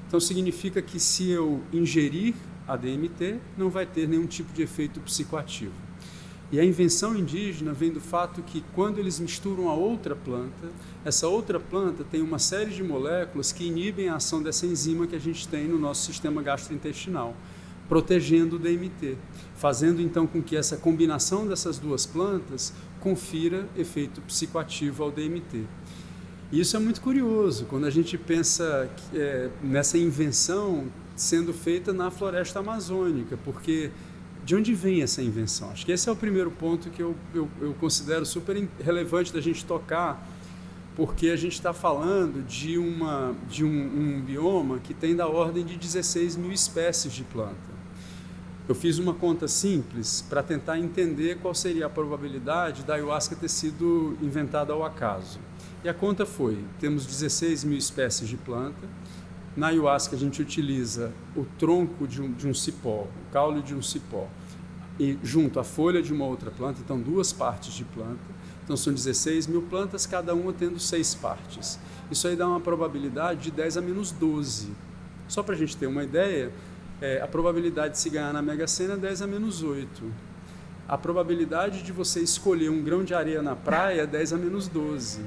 Então 0.08 0.20
significa 0.20 0.82
que 0.82 1.00
se 1.00 1.30
eu 1.30 1.62
ingerir 1.72 2.34
a 2.68 2.76
DMT, 2.76 3.38
não 3.56 3.70
vai 3.70 3.86
ter 3.86 4.08
nenhum 4.08 4.26
tipo 4.26 4.52
de 4.52 4.64
efeito 4.64 5.00
psicoativo. 5.02 5.91
E 6.52 6.60
a 6.60 6.66
invenção 6.66 7.16
indígena 7.16 7.72
vem 7.72 7.92
do 7.92 8.02
fato 8.02 8.42
que 8.42 8.62
quando 8.76 9.00
eles 9.00 9.20
misturam 9.20 9.70
a 9.70 9.74
outra 9.74 10.16
planta, 10.16 10.70
essa 11.06 11.28
outra 11.28 11.60
planta 11.60 12.04
tem 12.04 12.22
uma 12.22 12.40
série 12.40 12.72
de 12.72 12.84
moléculas 12.84 13.54
que 13.54 13.66
inibem 13.66 14.10
a 14.10 14.16
ação 14.16 14.44
dessa 14.44 14.66
enzima 14.66 15.08
que 15.08 15.16
a 15.16 15.20
gente 15.20 15.48
tem 15.48 15.68
no 15.68 15.80
nosso 15.80 16.06
sistema 16.06 16.42
gastrointestinal 16.42 17.36
protegendo 17.92 18.56
o 18.56 18.60
DMT, 18.60 19.18
fazendo 19.58 20.02
então 20.02 20.26
com 20.26 20.42
que 20.42 20.56
essa 20.56 20.78
combinação 20.78 21.46
dessas 21.46 21.78
duas 21.78 22.06
plantas 22.06 22.74
confira 23.02 23.68
efeito 23.76 24.22
psicoativo 24.22 25.04
ao 25.04 25.12
DMT. 25.12 25.66
E 26.54 26.62
isso 26.62 26.78
é 26.78 26.80
muito 26.80 27.02
curioso 27.02 27.66
quando 27.66 27.84
a 27.84 27.90
gente 27.90 28.18
pensa 28.18 28.90
é, 29.14 29.50
nessa 29.62 29.98
invenção 29.98 30.86
sendo 31.18 31.54
feita 31.54 31.92
na 31.92 32.10
floresta 32.10 32.60
amazônica, 32.60 33.38
porque 33.44 33.92
de 34.44 34.56
onde 34.56 34.74
vem 34.74 35.02
essa 35.02 35.22
invenção? 35.22 35.70
Acho 35.70 35.86
que 35.86 35.92
esse 35.92 36.10
é 36.10 36.12
o 36.12 36.16
primeiro 36.16 36.52
ponto 36.52 36.90
que 36.90 37.02
eu, 37.02 37.16
eu, 37.34 37.48
eu 37.60 37.74
considero 37.76 38.26
super 38.26 38.68
relevante 38.80 39.32
da 39.32 39.40
gente 39.40 39.64
tocar, 39.66 40.28
porque 40.96 41.30
a 41.30 41.36
gente 41.36 41.54
está 41.54 41.74
falando 41.74 42.46
de, 42.46 42.78
uma, 42.78 43.36
de 43.50 43.64
um, 43.64 43.70
um 43.70 44.22
bioma 44.22 44.80
que 44.80 44.94
tem 44.94 45.16
da 45.16 45.28
ordem 45.28 45.64
de 45.64 45.78
16 45.78 46.36
mil 46.36 46.52
espécies 46.52 47.14
de 47.14 47.24
planta. 47.24 47.72
Eu 48.68 48.76
fiz 48.76 49.00
uma 49.00 49.14
conta 49.14 49.48
simples 49.48 50.24
para 50.30 50.42
tentar 50.42 50.80
entender 50.80 51.38
qual 51.40 51.54
seria 51.54 51.88
a 51.88 51.90
probabilidade 51.90 52.84
da 52.84 52.94
ayahuasca 52.94 53.36
ter 53.36 53.50
sido 53.50 54.18
inventada 54.22 54.72
ao 54.72 54.84
acaso. 54.84 55.40
E 55.84 55.90
a 55.90 55.94
conta 55.94 56.26
foi: 56.26 56.64
temos 56.80 57.06
16 57.06 57.64
mil 57.64 57.78
espécies 57.78 58.30
de 58.30 58.38
planta. 58.38 58.88
Na 59.56 59.68
ayahuasca, 59.68 60.16
a 60.16 60.20
gente 60.20 60.42
utiliza 60.42 61.12
o 61.36 61.46
tronco 61.60 62.08
de 62.08 62.22
um, 62.22 62.32
de 62.32 62.48
um 62.48 62.54
cipó, 62.54 63.06
o 63.06 63.32
caule 63.34 63.62
de 63.62 63.76
um 63.76 63.82
cipó, 63.82 64.28
e 64.98 65.18
junto 65.22 65.60
a 65.60 65.64
folha 65.64 66.02
de 66.02 66.14
uma 66.14 66.26
outra 66.26 66.50
planta, 66.52 66.80
então 66.84 67.00
duas 67.00 67.34
partes 67.34 67.74
de 67.74 67.84
planta. 67.84 68.20
Então 68.64 68.78
são 68.78 68.94
16 68.94 69.48
mil 69.48 69.64
plantas, 69.64 70.06
cada 70.06 70.34
uma 70.34 70.54
tendo 70.54 70.80
seis 70.80 71.14
partes. 71.14 71.80
Isso 72.10 72.28
aí 72.28 72.36
dá 72.36 72.48
uma 72.48 72.60
probabilidade 72.60 73.42
de 73.42 73.52
10 73.52 73.78
a 73.78 73.82
menos 73.82 74.12
12. 74.12 74.70
Só 75.28 75.44
para 75.44 75.56
a 75.56 75.58
gente 75.58 75.76
ter 75.76 75.88
uma 75.88 76.04
ideia, 76.04 76.52
é, 77.02 77.22
a 77.22 77.28
probabilidade 77.28 77.94
de 77.96 78.00
se 78.00 78.10
ganhar 78.10 78.32
na 78.32 78.42
Mega 78.42 78.68
Sena 78.68 78.94
é 78.94 78.98
10 78.98 79.24
a 79.24 79.28
menos 79.28 79.64
8. 79.64 80.04
A 80.88 80.98
probabilidade 80.98 81.84
de 81.84 81.92
você 81.92 82.20
escolher 82.22 82.70
um 82.70 82.84
grão 82.84 83.04
de 83.04 83.14
areia 83.14 83.42
na 83.42 83.56
praia 83.56 84.02
é 84.02 84.08
10 84.08 84.34
a 84.34 84.38
menos 84.38 84.68
12. 84.68 85.22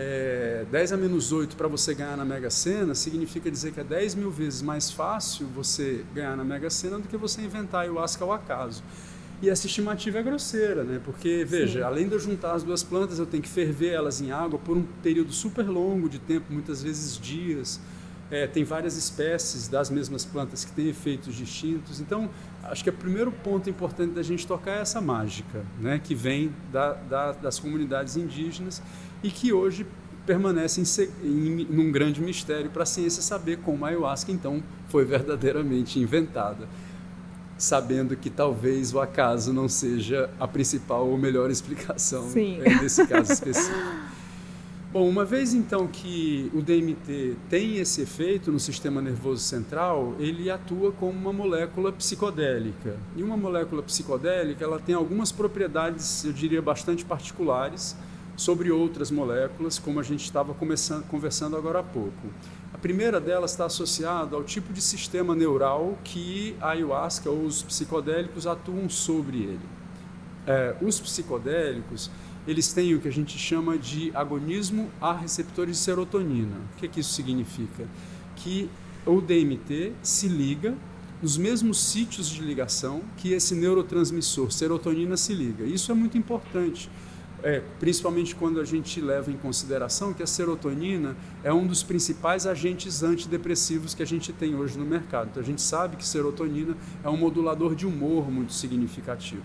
É, 0.00 0.64
10 0.70 0.92
a 0.92 0.96
menos 0.96 1.32
8 1.32 1.56
para 1.56 1.66
você 1.66 1.92
ganhar 1.92 2.16
na 2.16 2.24
Mega 2.24 2.50
Sena 2.50 2.94
significa 2.94 3.50
dizer 3.50 3.72
que 3.72 3.80
é 3.80 3.84
10 3.84 4.14
mil 4.14 4.30
vezes 4.30 4.62
mais 4.62 4.92
fácil 4.92 5.48
você 5.48 6.04
ganhar 6.14 6.36
na 6.36 6.44
Mega 6.44 6.70
Sena 6.70 7.00
do 7.00 7.08
que 7.08 7.16
você 7.16 7.42
inventar 7.42 7.80
ayahuasca 7.80 8.22
ao 8.22 8.32
acaso. 8.32 8.84
E 9.42 9.50
essa 9.50 9.66
estimativa 9.66 10.20
é 10.20 10.22
grosseira, 10.22 10.84
né? 10.84 11.00
Porque, 11.04 11.44
veja, 11.44 11.80
Sim. 11.80 11.84
além 11.84 12.06
de 12.06 12.14
eu 12.14 12.20
juntar 12.20 12.52
as 12.52 12.62
duas 12.62 12.84
plantas, 12.84 13.18
eu 13.18 13.26
tenho 13.26 13.42
que 13.42 13.48
ferver 13.48 13.88
elas 13.88 14.20
em 14.20 14.30
água 14.30 14.56
por 14.56 14.76
um 14.76 14.84
período 15.02 15.32
super 15.32 15.66
longo 15.66 16.08
de 16.08 16.20
tempo, 16.20 16.46
muitas 16.52 16.80
vezes 16.80 17.18
dias. 17.18 17.80
É, 18.30 18.46
tem 18.46 18.62
várias 18.62 18.96
espécies 18.96 19.66
das 19.66 19.90
mesmas 19.90 20.24
plantas 20.24 20.64
que 20.64 20.70
têm 20.70 20.88
efeitos 20.88 21.34
distintos. 21.34 21.98
Então, 21.98 22.30
acho 22.62 22.84
que 22.84 22.90
o 22.90 22.92
primeiro 22.92 23.32
ponto 23.32 23.68
importante 23.68 24.12
da 24.12 24.22
gente 24.22 24.46
tocar 24.46 24.78
é 24.78 24.80
essa 24.80 25.00
mágica, 25.00 25.64
né, 25.80 25.98
que 25.98 26.14
vem 26.14 26.54
da, 26.70 26.92
da, 26.92 27.32
das 27.32 27.58
comunidades 27.58 28.16
indígenas 28.16 28.80
e 29.22 29.30
que 29.30 29.52
hoje 29.52 29.86
permanece 30.28 30.82
em, 30.82 31.26
em, 31.26 31.64
num 31.70 31.90
grande 31.90 32.20
mistério 32.20 32.70
para 32.70 32.82
a 32.82 32.86
ciência 32.86 33.22
saber 33.22 33.58
como 33.58 33.86
a 33.86 33.88
ayahuasca, 33.88 34.30
então, 34.30 34.62
foi 34.88 35.04
verdadeiramente 35.04 35.98
inventada. 35.98 36.68
Sabendo 37.56 38.14
que 38.14 38.28
talvez 38.28 38.92
o 38.92 39.00
acaso 39.00 39.52
não 39.52 39.68
seja 39.68 40.30
a 40.38 40.46
principal 40.46 41.08
ou 41.08 41.16
melhor 41.16 41.50
explicação 41.50 42.28
é, 42.36 42.82
nesse 42.82 43.06
caso 43.06 43.32
específico. 43.32 43.78
Bom, 44.92 45.06
uma 45.06 45.24
vez 45.24 45.52
então 45.52 45.86
que 45.86 46.50
o 46.54 46.62
DMT 46.62 47.36
tem 47.50 47.76
esse 47.76 48.02
efeito 48.02 48.50
no 48.50 48.58
sistema 48.58 49.02
nervoso 49.02 49.42
central, 49.42 50.14
ele 50.18 50.50
atua 50.50 50.92
como 50.92 51.12
uma 51.12 51.32
molécula 51.32 51.92
psicodélica. 51.92 52.96
E 53.14 53.22
uma 53.22 53.36
molécula 53.36 53.82
psicodélica, 53.82 54.64
ela 54.64 54.78
tem 54.78 54.94
algumas 54.94 55.30
propriedades, 55.30 56.24
eu 56.24 56.32
diria, 56.32 56.62
bastante 56.62 57.04
particulares 57.04 57.96
sobre 58.38 58.70
outras 58.70 59.10
moléculas, 59.10 59.80
como 59.80 59.98
a 59.98 60.02
gente 60.02 60.24
estava 60.24 60.54
conversando 60.54 61.56
agora 61.56 61.80
há 61.80 61.82
pouco. 61.82 62.28
A 62.72 62.78
primeira 62.78 63.20
delas 63.20 63.50
está 63.50 63.64
associada 63.64 64.36
ao 64.36 64.44
tipo 64.44 64.72
de 64.72 64.80
sistema 64.80 65.34
neural 65.34 65.98
que 66.04 66.54
a 66.60 66.70
ayahuasca 66.70 67.28
ou 67.28 67.44
os 67.44 67.64
psicodélicos 67.64 68.46
atuam 68.46 68.88
sobre 68.88 69.38
ele. 69.38 69.68
É, 70.46 70.76
os 70.80 71.00
psicodélicos 71.00 72.10
eles 72.46 72.72
têm 72.72 72.94
o 72.94 73.00
que 73.00 73.08
a 73.08 73.12
gente 73.12 73.36
chama 73.36 73.76
de 73.76 74.12
agonismo 74.14 74.88
a 75.00 75.12
receptores 75.12 75.76
de 75.76 75.82
serotonina. 75.82 76.56
O 76.74 76.78
que, 76.78 76.86
que 76.86 77.00
isso 77.00 77.12
significa? 77.12 77.86
Que 78.36 78.70
o 79.04 79.20
DMT 79.20 79.92
se 80.00 80.28
liga 80.28 80.74
nos 81.20 81.36
mesmos 81.36 81.78
sítios 81.82 82.28
de 82.30 82.40
ligação 82.40 83.02
que 83.16 83.32
esse 83.32 83.54
neurotransmissor 83.54 84.52
serotonina 84.52 85.16
se 85.16 85.34
liga. 85.34 85.64
Isso 85.64 85.90
é 85.90 85.94
muito 85.94 86.16
importante, 86.16 86.88
é, 87.42 87.62
principalmente 87.78 88.34
quando 88.34 88.60
a 88.60 88.64
gente 88.64 89.00
leva 89.00 89.30
em 89.30 89.36
consideração 89.36 90.12
que 90.12 90.22
a 90.22 90.26
serotonina 90.26 91.16
é 91.44 91.52
um 91.52 91.66
dos 91.66 91.82
principais 91.82 92.46
agentes 92.46 93.02
antidepressivos 93.02 93.94
que 93.94 94.02
a 94.02 94.06
gente 94.06 94.32
tem 94.32 94.54
hoje 94.54 94.78
no 94.78 94.84
mercado. 94.84 95.28
Então 95.30 95.42
a 95.42 95.46
gente 95.46 95.62
sabe 95.62 95.96
que 95.96 96.06
serotonina 96.06 96.76
é 97.04 97.08
um 97.08 97.16
modulador 97.16 97.74
de 97.74 97.86
humor 97.86 98.30
muito 98.30 98.52
significativo. 98.52 99.42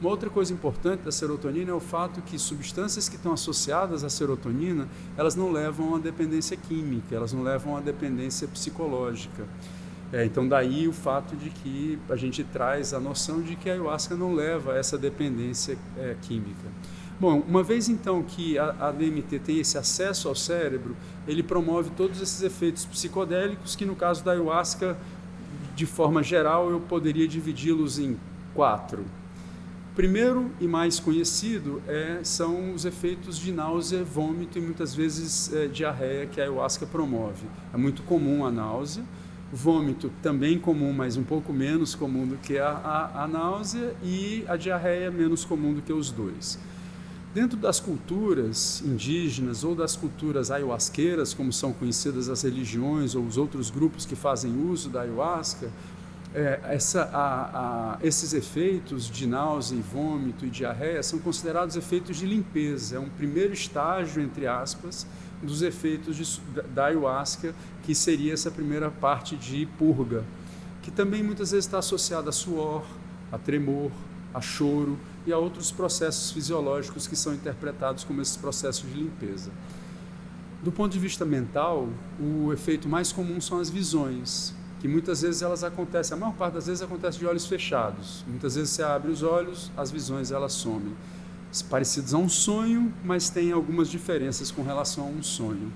Uma 0.00 0.10
outra 0.10 0.28
coisa 0.28 0.52
importante 0.52 1.02
da 1.02 1.12
serotonina 1.12 1.70
é 1.70 1.74
o 1.74 1.80
fato 1.80 2.20
que 2.22 2.38
substâncias 2.38 3.08
que 3.08 3.16
estão 3.16 3.32
associadas 3.32 4.02
à 4.02 4.10
serotonina, 4.10 4.88
elas 5.16 5.36
não 5.36 5.52
levam 5.52 5.94
a 5.94 5.98
dependência 5.98 6.56
química, 6.56 7.14
elas 7.14 7.32
não 7.32 7.42
levam 7.42 7.76
a 7.76 7.80
dependência 7.80 8.48
psicológica. 8.48 9.46
É, 10.12 10.24
então 10.24 10.46
daí 10.46 10.86
o 10.86 10.92
fato 10.92 11.34
de 11.36 11.50
que 11.50 11.98
a 12.08 12.16
gente 12.16 12.44
traz 12.44 12.92
a 12.92 13.00
noção 13.00 13.40
de 13.40 13.56
que 13.56 13.70
a 13.70 13.72
ayahuasca 13.72 14.14
não 14.14 14.34
leva 14.34 14.72
a 14.72 14.76
essa 14.76 14.98
dependência 14.98 15.78
é, 15.96 16.14
química. 16.22 16.68
Bom, 17.18 17.44
uma 17.46 17.62
vez 17.62 17.88
então 17.88 18.22
que 18.22 18.58
a, 18.58 18.74
a 18.80 18.90
DMT 18.90 19.38
tem 19.38 19.60
esse 19.60 19.78
acesso 19.78 20.28
ao 20.28 20.34
cérebro, 20.34 20.96
ele 21.28 21.42
promove 21.42 21.90
todos 21.90 22.20
esses 22.20 22.42
efeitos 22.42 22.84
psicodélicos 22.84 23.76
que 23.76 23.84
no 23.84 23.94
caso 23.94 24.24
da 24.24 24.32
ayahuasca, 24.32 24.98
de 25.76 25.86
forma 25.86 26.22
geral, 26.22 26.70
eu 26.70 26.80
poderia 26.80 27.26
dividi-los 27.28 27.98
em 27.98 28.18
quatro. 28.52 29.04
Primeiro 29.94 30.50
e 30.60 30.66
mais 30.66 30.98
conhecido 30.98 31.80
é, 31.86 32.18
são 32.24 32.74
os 32.74 32.84
efeitos 32.84 33.38
de 33.38 33.52
náusea, 33.52 34.02
vômito 34.02 34.58
e 34.58 34.60
muitas 34.60 34.92
vezes 34.92 35.52
é, 35.52 35.68
diarreia 35.68 36.26
que 36.26 36.40
a 36.40 36.44
ayahuasca 36.44 36.84
promove. 36.84 37.46
É 37.72 37.76
muito 37.76 38.02
comum 38.02 38.44
a 38.44 38.50
náusea, 38.50 39.04
vômito 39.52 40.10
também 40.20 40.58
comum, 40.58 40.92
mas 40.92 41.16
um 41.16 41.22
pouco 41.22 41.52
menos 41.52 41.94
comum 41.94 42.26
do 42.26 42.36
que 42.36 42.58
a, 42.58 42.70
a, 42.70 43.22
a 43.22 43.28
náusea 43.28 43.94
e 44.02 44.44
a 44.48 44.56
diarreia 44.56 45.12
menos 45.12 45.44
comum 45.44 45.72
do 45.72 45.80
que 45.80 45.92
os 45.92 46.10
dois. 46.10 46.58
Dentro 47.34 47.58
das 47.58 47.80
culturas 47.80 48.80
indígenas 48.86 49.64
ou 49.64 49.74
das 49.74 49.96
culturas 49.96 50.52
ayahuasqueiras, 50.52 51.34
como 51.34 51.52
são 51.52 51.72
conhecidas 51.72 52.28
as 52.28 52.42
religiões 52.42 53.16
ou 53.16 53.24
os 53.24 53.36
outros 53.36 53.70
grupos 53.70 54.06
que 54.06 54.14
fazem 54.14 54.56
uso 54.70 54.88
da 54.88 55.00
ayahuasca, 55.00 55.68
é, 56.32 56.60
essa, 56.62 57.02
a, 57.12 57.94
a, 57.94 57.98
esses 58.04 58.32
efeitos 58.32 59.10
de 59.10 59.26
náusea, 59.26 59.76
vômito 59.92 60.46
e 60.46 60.50
diarreia 60.50 61.02
são 61.02 61.18
considerados 61.18 61.74
efeitos 61.74 62.18
de 62.18 62.24
limpeza. 62.24 62.96
É 62.96 63.00
um 63.00 63.08
primeiro 63.08 63.52
estágio, 63.52 64.22
entre 64.22 64.46
aspas, 64.46 65.04
dos 65.42 65.60
efeitos 65.60 66.16
de, 66.16 66.40
da 66.72 66.84
ayahuasca, 66.86 67.52
que 67.82 67.96
seria 67.96 68.32
essa 68.32 68.50
primeira 68.50 68.92
parte 68.92 69.34
de 69.34 69.66
purga, 69.76 70.22
que 70.82 70.90
também 70.92 71.20
muitas 71.20 71.50
vezes 71.50 71.66
está 71.66 71.78
associada 71.78 72.28
a 72.28 72.32
suor, 72.32 72.84
a 73.32 73.38
tremor, 73.38 73.90
a 74.34 74.40
choro 74.40 74.98
e 75.26 75.32
a 75.32 75.38
outros 75.38 75.70
processos 75.70 76.32
fisiológicos 76.32 77.06
que 77.06 77.16
são 77.16 77.32
interpretados 77.32 78.04
como 78.04 78.20
esses 78.20 78.36
processos 78.36 78.90
de 78.90 78.98
limpeza. 78.98 79.50
Do 80.62 80.72
ponto 80.72 80.92
de 80.92 80.98
vista 80.98 81.24
mental, 81.24 81.88
o 82.18 82.52
efeito 82.52 82.88
mais 82.88 83.12
comum 83.12 83.40
são 83.40 83.60
as 83.60 83.70
visões, 83.70 84.54
que 84.80 84.88
muitas 84.88 85.22
vezes 85.22 85.40
elas 85.40 85.62
acontecem, 85.62 86.16
a 86.16 86.20
maior 86.20 86.34
parte 86.34 86.54
das 86.54 86.66
vezes 86.66 86.82
acontece 86.82 87.18
de 87.18 87.26
olhos 87.26 87.46
fechados. 87.46 88.24
Muitas 88.26 88.54
vezes 88.54 88.70
você 88.70 88.82
abre 88.82 89.10
os 89.10 89.22
olhos, 89.22 89.70
as 89.76 89.90
visões 89.90 90.30
elas 90.30 90.52
somem. 90.52 90.94
Parecidos 91.70 92.12
a 92.12 92.18
um 92.18 92.28
sonho, 92.28 92.92
mas 93.04 93.30
tem 93.30 93.52
algumas 93.52 93.88
diferenças 93.88 94.50
com 94.50 94.62
relação 94.62 95.04
a 95.04 95.06
um 95.06 95.22
sonho. 95.22 95.72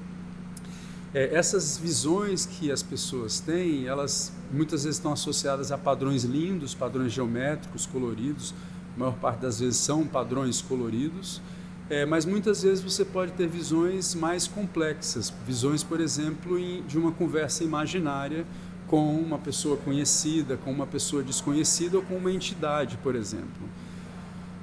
É, 1.15 1.35
essas 1.35 1.79
visões 1.79 2.45
que 2.45 2.71
as 2.71 2.83
pessoas 2.83 3.41
têm, 3.41 3.87
elas 3.87 4.33
muitas 4.53 4.85
vezes 4.85 4.99
estão 4.99 5.13
associadas 5.13 5.73
a 5.73 5.79
padrões 5.79 6.25
lindos, 6.25 6.75
padrões 6.75 7.13
geométricos, 7.13 7.87
coloridos. 7.87 8.55
A 8.95 8.99
maior 8.99 9.15
parte 9.15 9.41
das 9.41 9.61
vezes 9.61 9.79
são 9.79 10.07
padrões 10.07 10.61
coloridos. 10.61 11.41
É, 11.89 12.05
mas 12.05 12.27
muitas 12.27 12.63
vezes 12.63 12.85
você 12.85 13.03
pode 13.03 13.33
ter 13.33 13.49
visões 13.49 14.15
mais 14.15 14.47
complexas, 14.47 15.33
visões, 15.47 15.83
por 15.83 16.01
exemplo, 16.01 16.59
em, 16.59 16.83
de 16.83 16.99
uma 16.99 17.13
conversa 17.13 17.65
imaginária 17.65 18.45
com 18.87 19.17
uma 19.17 19.39
pessoa 19.39 19.79
conhecida, 19.79 20.59
com 20.59 20.71
uma 20.71 20.87
pessoa 20.87 21.23
desconhecida 21.23 21.97
ou 21.97 22.03
com 22.03 22.17
uma 22.17 22.31
entidade, 22.31 22.99
por 22.99 23.15
exemplo. 23.15 23.69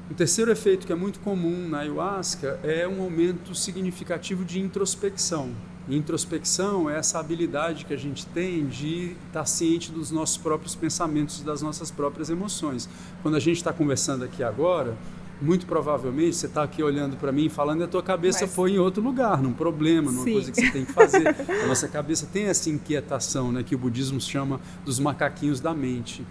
O 0.09 0.13
terceiro 0.13 0.51
efeito 0.51 0.85
que 0.85 0.93
é 0.93 0.95
muito 0.95 1.19
comum 1.19 1.67
na 1.67 1.79
ayahuasca 1.79 2.59
é 2.63 2.88
um 2.88 3.01
aumento 3.01 3.55
significativo 3.55 4.45
de 4.45 4.59
introspecção. 4.59 5.50
introspecção 5.89 6.88
é 6.88 6.97
essa 6.97 7.19
habilidade 7.19 7.85
que 7.85 7.93
a 7.93 7.97
gente 7.97 8.24
tem 8.27 8.67
de 8.67 9.15
estar 9.27 9.45
ciente 9.45 9.91
dos 9.91 10.12
nossos 10.12 10.38
próprios 10.38 10.75
pensamentos 10.75 11.39
e 11.39 11.43
das 11.43 11.63
nossas 11.63 11.89
próprias 11.89 12.29
emoções. 12.29 12.88
Quando 13.24 13.33
a 13.33 13.39
gente 13.39 13.57
está 13.57 13.74
conversando 13.74 14.24
aqui 14.24 14.43
agora, 14.43 14.95
muito 15.41 15.65
provavelmente 15.65 16.35
você 16.35 16.45
está 16.45 16.62
aqui 16.62 16.83
olhando 16.83 17.17
para 17.17 17.31
mim 17.31 17.50
falando 17.50 17.81
e 17.81 17.83
a 17.83 17.88
tua 17.88 18.03
cabeça 18.03 18.41
Mas... 18.45 18.53
foi 18.53 18.74
em 18.74 18.77
outro 18.77 19.01
lugar, 19.01 19.41
num 19.41 19.53
problema, 19.53 20.12
numa 20.12 20.24
Sim. 20.24 20.33
coisa 20.33 20.51
que 20.51 20.62
você 20.62 20.71
tem 20.71 20.85
que 20.85 20.93
fazer. 20.93 21.27
a 21.63 21.65
nossa 21.65 21.88
cabeça 21.88 22.27
tem 22.31 22.43
essa 22.43 22.69
inquietação, 22.69 23.51
né, 23.51 23.63
que 23.63 23.74
o 23.74 23.77
budismo 23.77 24.21
chama 24.21 24.62
dos 24.85 25.00
macaquinhos 25.00 25.59
da 25.59 25.74
mente. 25.74 26.24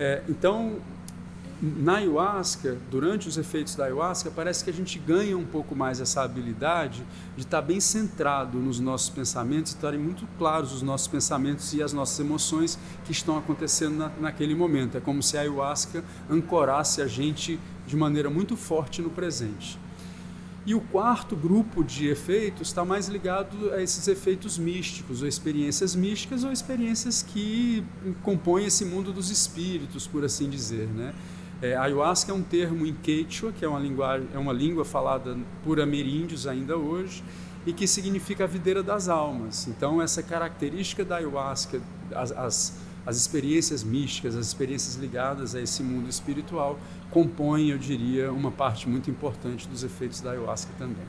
É, 0.00 0.22
então, 0.28 0.76
na 1.60 1.96
ayahuasca, 1.96 2.78
durante 2.88 3.26
os 3.28 3.36
efeitos 3.36 3.74
da 3.74 3.84
ayahuasca, 3.86 4.30
parece 4.30 4.62
que 4.62 4.70
a 4.70 4.72
gente 4.72 4.96
ganha 4.96 5.36
um 5.36 5.44
pouco 5.44 5.74
mais 5.74 6.00
essa 6.00 6.22
habilidade 6.22 7.04
de 7.36 7.42
estar 7.42 7.60
bem 7.60 7.80
centrado 7.80 8.58
nos 8.58 8.78
nossos 8.78 9.10
pensamentos, 9.10 9.72
estarem 9.72 9.98
muito 9.98 10.24
claros 10.38 10.72
os 10.72 10.82
nossos 10.82 11.08
pensamentos 11.08 11.74
e 11.74 11.82
as 11.82 11.92
nossas 11.92 12.20
emoções 12.20 12.78
que 13.04 13.10
estão 13.10 13.36
acontecendo 13.36 13.96
na, 13.96 14.08
naquele 14.20 14.54
momento. 14.54 14.96
É 14.96 15.00
como 15.00 15.20
se 15.20 15.36
a 15.36 15.40
ayahuasca 15.40 16.04
ancorasse 16.30 17.02
a 17.02 17.08
gente 17.08 17.58
de 17.88 17.96
maneira 17.96 18.30
muito 18.30 18.56
forte 18.56 19.02
no 19.02 19.10
presente. 19.10 19.80
E 20.64 20.74
o 20.74 20.80
quarto 20.80 21.34
grupo 21.34 21.82
de 21.82 22.08
efeitos 22.08 22.68
está 22.68 22.84
mais 22.84 23.08
ligado 23.08 23.72
a 23.72 23.82
esses 23.82 24.06
efeitos 24.06 24.58
místicos, 24.58 25.22
ou 25.22 25.28
experiências 25.28 25.96
místicas, 25.96 26.44
ou 26.44 26.52
experiências 26.52 27.22
que 27.22 27.82
compõem 28.22 28.66
esse 28.66 28.84
mundo 28.84 29.10
dos 29.12 29.30
espíritos, 29.30 30.06
por 30.06 30.24
assim 30.24 30.48
dizer. 30.48 30.86
Né? 30.88 31.14
É, 31.60 31.74
ayahuasca 31.74 32.30
é 32.30 32.34
um 32.34 32.42
termo 32.42 32.86
em 32.86 32.94
quechua, 32.94 33.52
que 33.52 33.64
é 33.64 33.68
uma, 33.68 33.80
linguagem, 33.80 34.28
é 34.32 34.38
uma 34.38 34.52
língua 34.52 34.84
falada 34.84 35.36
por 35.64 35.80
ameríndios 35.80 36.46
ainda 36.46 36.76
hoje, 36.76 37.22
e 37.66 37.72
que 37.72 37.86
significa 37.86 38.44
a 38.44 38.46
videira 38.46 38.80
das 38.80 39.08
almas. 39.08 39.66
Então, 39.66 40.00
essa 40.00 40.22
característica 40.22 41.04
da 41.04 41.16
ayahuasca, 41.16 41.80
as, 42.14 42.30
as, 42.30 42.80
as 43.04 43.16
experiências 43.16 43.82
místicas, 43.82 44.36
as 44.36 44.46
experiências 44.46 44.94
ligadas 44.94 45.56
a 45.56 45.60
esse 45.60 45.82
mundo 45.82 46.08
espiritual, 46.08 46.78
compõem, 47.10 47.70
eu 47.70 47.78
diria, 47.78 48.32
uma 48.32 48.52
parte 48.52 48.88
muito 48.88 49.10
importante 49.10 49.66
dos 49.66 49.82
efeitos 49.82 50.20
da 50.20 50.30
ayahuasca 50.30 50.70
também. 50.78 51.06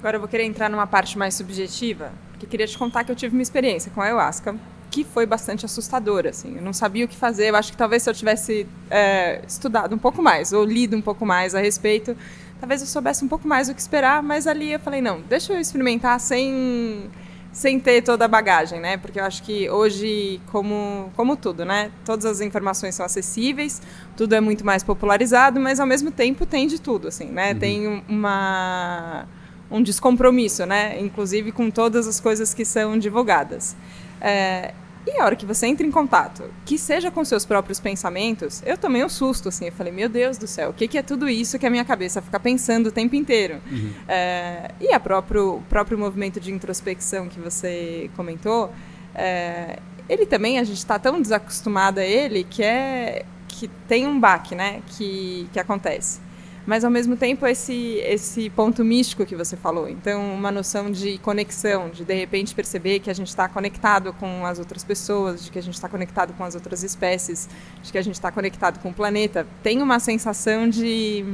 Agora 0.00 0.16
eu 0.16 0.20
vou 0.20 0.28
querer 0.28 0.44
entrar 0.44 0.68
numa 0.68 0.86
parte 0.86 1.16
mais 1.16 1.32
subjetiva, 1.32 2.12
porque 2.32 2.44
queria 2.44 2.66
te 2.66 2.76
contar 2.76 3.04
que 3.04 3.10
eu 3.10 3.16
tive 3.16 3.34
uma 3.34 3.42
experiência 3.42 3.90
com 3.90 4.02
a 4.02 4.04
ayahuasca 4.04 4.54
que 4.90 5.04
foi 5.04 5.26
bastante 5.26 5.64
assustadora, 5.64 6.30
assim. 6.30 6.56
Eu 6.56 6.62
não 6.62 6.72
sabia 6.72 7.04
o 7.04 7.08
que 7.08 7.16
fazer. 7.16 7.50
Eu 7.50 7.56
acho 7.56 7.72
que 7.72 7.76
talvez 7.76 8.02
se 8.02 8.10
eu 8.10 8.14
tivesse 8.14 8.66
é, 8.90 9.42
estudado 9.46 9.94
um 9.94 9.98
pouco 9.98 10.22
mais 10.22 10.52
ou 10.52 10.64
lido 10.64 10.96
um 10.96 11.02
pouco 11.02 11.26
mais 11.26 11.54
a 11.54 11.60
respeito, 11.60 12.16
talvez 12.60 12.80
eu 12.80 12.86
soubesse 12.86 13.24
um 13.24 13.28
pouco 13.28 13.46
mais 13.46 13.68
o 13.68 13.74
que 13.74 13.80
esperar. 13.80 14.22
Mas 14.22 14.46
ali 14.46 14.72
eu 14.72 14.80
falei 14.80 15.00
não, 15.00 15.20
deixa 15.22 15.52
eu 15.52 15.60
experimentar 15.60 16.20
sem 16.20 17.10
sem 17.54 17.78
ter 17.78 18.02
toda 18.02 18.24
a 18.24 18.28
bagagem, 18.28 18.80
né? 18.80 18.96
Porque 18.96 19.20
eu 19.20 19.24
acho 19.24 19.40
que 19.44 19.70
hoje, 19.70 20.40
como, 20.50 21.12
como 21.14 21.36
tudo, 21.36 21.64
né? 21.64 21.92
Todas 22.04 22.24
as 22.24 22.40
informações 22.40 22.96
são 22.96 23.06
acessíveis, 23.06 23.80
tudo 24.16 24.34
é 24.34 24.40
muito 24.40 24.66
mais 24.66 24.82
popularizado, 24.82 25.60
mas 25.60 25.78
ao 25.78 25.86
mesmo 25.86 26.10
tempo 26.10 26.44
tem 26.44 26.66
de 26.66 26.80
tudo, 26.80 27.06
assim, 27.06 27.26
né? 27.26 27.52
Uhum. 27.52 27.58
Tem 27.58 28.04
uma 28.08 29.24
um 29.70 29.82
descompromisso, 29.82 30.66
né? 30.66 31.00
Inclusive 31.00 31.52
com 31.52 31.70
todas 31.70 32.06
as 32.06 32.20
coisas 32.20 32.52
que 32.52 32.64
são 32.64 32.98
divulgadas. 32.98 33.76
É, 34.24 34.72
e 35.06 35.20
a 35.20 35.24
hora 35.26 35.36
que 35.36 35.44
você 35.44 35.66
entra 35.66 35.86
em 35.86 35.90
contato, 35.90 36.44
que 36.64 36.78
seja 36.78 37.10
com 37.10 37.22
seus 37.26 37.44
próprios 37.44 37.78
pensamentos, 37.78 38.62
eu 38.64 38.78
tomei 38.78 39.04
um 39.04 39.08
susto, 39.08 39.50
assim. 39.50 39.66
Eu 39.66 39.72
falei, 39.72 39.92
meu 39.92 40.08
Deus 40.08 40.38
do 40.38 40.46
céu, 40.46 40.70
o 40.70 40.72
que, 40.72 40.88
que 40.88 40.96
é 40.96 41.02
tudo 41.02 41.28
isso 41.28 41.58
que 41.58 41.66
a 41.66 41.70
minha 41.70 41.84
cabeça 41.84 42.22
fica 42.22 42.40
pensando 42.40 42.86
o 42.86 42.92
tempo 42.92 43.14
inteiro? 43.14 43.60
Uhum. 43.70 43.92
É, 44.08 44.70
e 44.80 44.96
o 44.96 45.00
próprio, 45.00 45.62
próprio 45.68 45.98
movimento 45.98 46.40
de 46.40 46.50
introspecção 46.50 47.28
que 47.28 47.38
você 47.38 48.10
comentou, 48.16 48.72
é, 49.14 49.78
ele 50.08 50.24
também, 50.24 50.58
a 50.58 50.64
gente 50.64 50.78
está 50.78 50.98
tão 50.98 51.20
desacostumado 51.20 52.00
a 52.00 52.04
ele 52.04 52.44
que 52.44 52.62
é 52.62 53.26
que 53.46 53.68
tem 53.86 54.04
um 54.04 54.18
baque, 54.18 54.54
né, 54.54 54.82
que, 54.88 55.48
que 55.52 55.60
acontece 55.60 56.23
mas 56.66 56.84
ao 56.84 56.90
mesmo 56.90 57.16
tempo 57.16 57.46
esse 57.46 57.96
esse 58.04 58.48
ponto 58.50 58.84
místico 58.84 59.26
que 59.26 59.36
você 59.36 59.56
falou. 59.56 59.88
Então, 59.88 60.34
uma 60.34 60.50
noção 60.50 60.90
de 60.90 61.18
conexão, 61.18 61.90
de 61.90 62.04
de 62.04 62.14
repente 62.14 62.54
perceber 62.54 63.00
que 63.00 63.10
a 63.10 63.14
gente 63.14 63.28
está 63.28 63.48
conectado 63.48 64.12
com 64.14 64.46
as 64.46 64.58
outras 64.58 64.82
pessoas, 64.82 65.44
de 65.44 65.50
que 65.50 65.58
a 65.58 65.62
gente 65.62 65.74
está 65.74 65.88
conectado 65.88 66.32
com 66.34 66.44
as 66.44 66.54
outras 66.54 66.82
espécies, 66.82 67.48
de 67.82 67.92
que 67.92 67.98
a 67.98 68.02
gente 68.02 68.14
está 68.14 68.32
conectado 68.32 68.80
com 68.80 68.90
o 68.90 68.94
planeta. 68.94 69.46
Tem 69.62 69.82
uma 69.82 70.00
sensação 70.00 70.68
de 70.68 71.24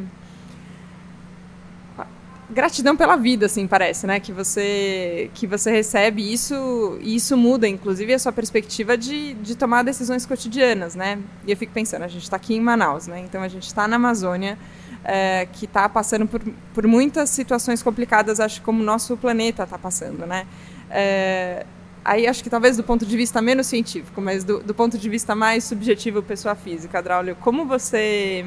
gratidão 2.51 2.97
pela 2.97 3.17
vida, 3.17 3.47
assim, 3.47 3.67
parece, 3.67 4.07
né? 4.07 4.19
Que 4.19 4.33
você 4.33 5.31
que 5.35 5.47
você 5.47 5.71
recebe 5.71 6.33
isso 6.33 6.99
e 7.01 7.15
isso 7.15 7.37
muda, 7.37 7.69
inclusive, 7.69 8.13
a 8.13 8.19
sua 8.19 8.33
perspectiva 8.33 8.97
de, 8.97 9.35
de 9.35 9.55
tomar 9.55 9.83
decisões 9.85 10.27
cotidianas, 10.27 10.95
né? 10.95 11.19
E 11.47 11.53
eu 11.53 11.57
fico 11.57 11.73
pensando, 11.73 12.03
a 12.03 12.09
gente 12.09 12.25
está 12.25 12.37
aqui 12.37 12.55
em 12.55 12.61
Manaus, 12.61 13.07
né? 13.07 13.21
Então 13.21 13.43
a 13.43 13.49
gente 13.49 13.67
está 13.67 13.87
na 13.87 13.97
Amazônia 13.97 14.59
é, 15.05 15.47
que 15.53 15.65
está 15.65 15.89
passando 15.89 16.27
por, 16.27 16.41
por 16.75 16.87
muitas 16.87 17.31
situações 17.31 17.83
complicadas, 17.83 18.41
acho 18.41 18.63
como 18.63 18.81
o 18.83 18.85
nosso 18.85 19.17
planeta 19.17 19.65
está 19.65 19.79
passando, 19.79 20.27
né? 20.27 20.47
É, 20.91 21.65
aí 22.05 22.27
acho 22.27 22.43
que 22.43 22.51
talvez 22.51 22.77
do 22.77 22.83
ponto 22.83 23.07
de 23.07 23.17
vista 23.17 23.41
menos 23.41 23.67
científico, 23.67 24.21
mas 24.21 24.45
do, 24.45 24.61
do 24.61 24.75
ponto 24.75 24.99
de 24.99 25.09
vista 25.09 25.35
mais 25.35 25.65
subjetivo, 25.65 26.23
pessoa 26.23 26.55
física, 26.55 27.03
Draulio, 27.03 27.37
como 27.37 27.65
você 27.65 28.45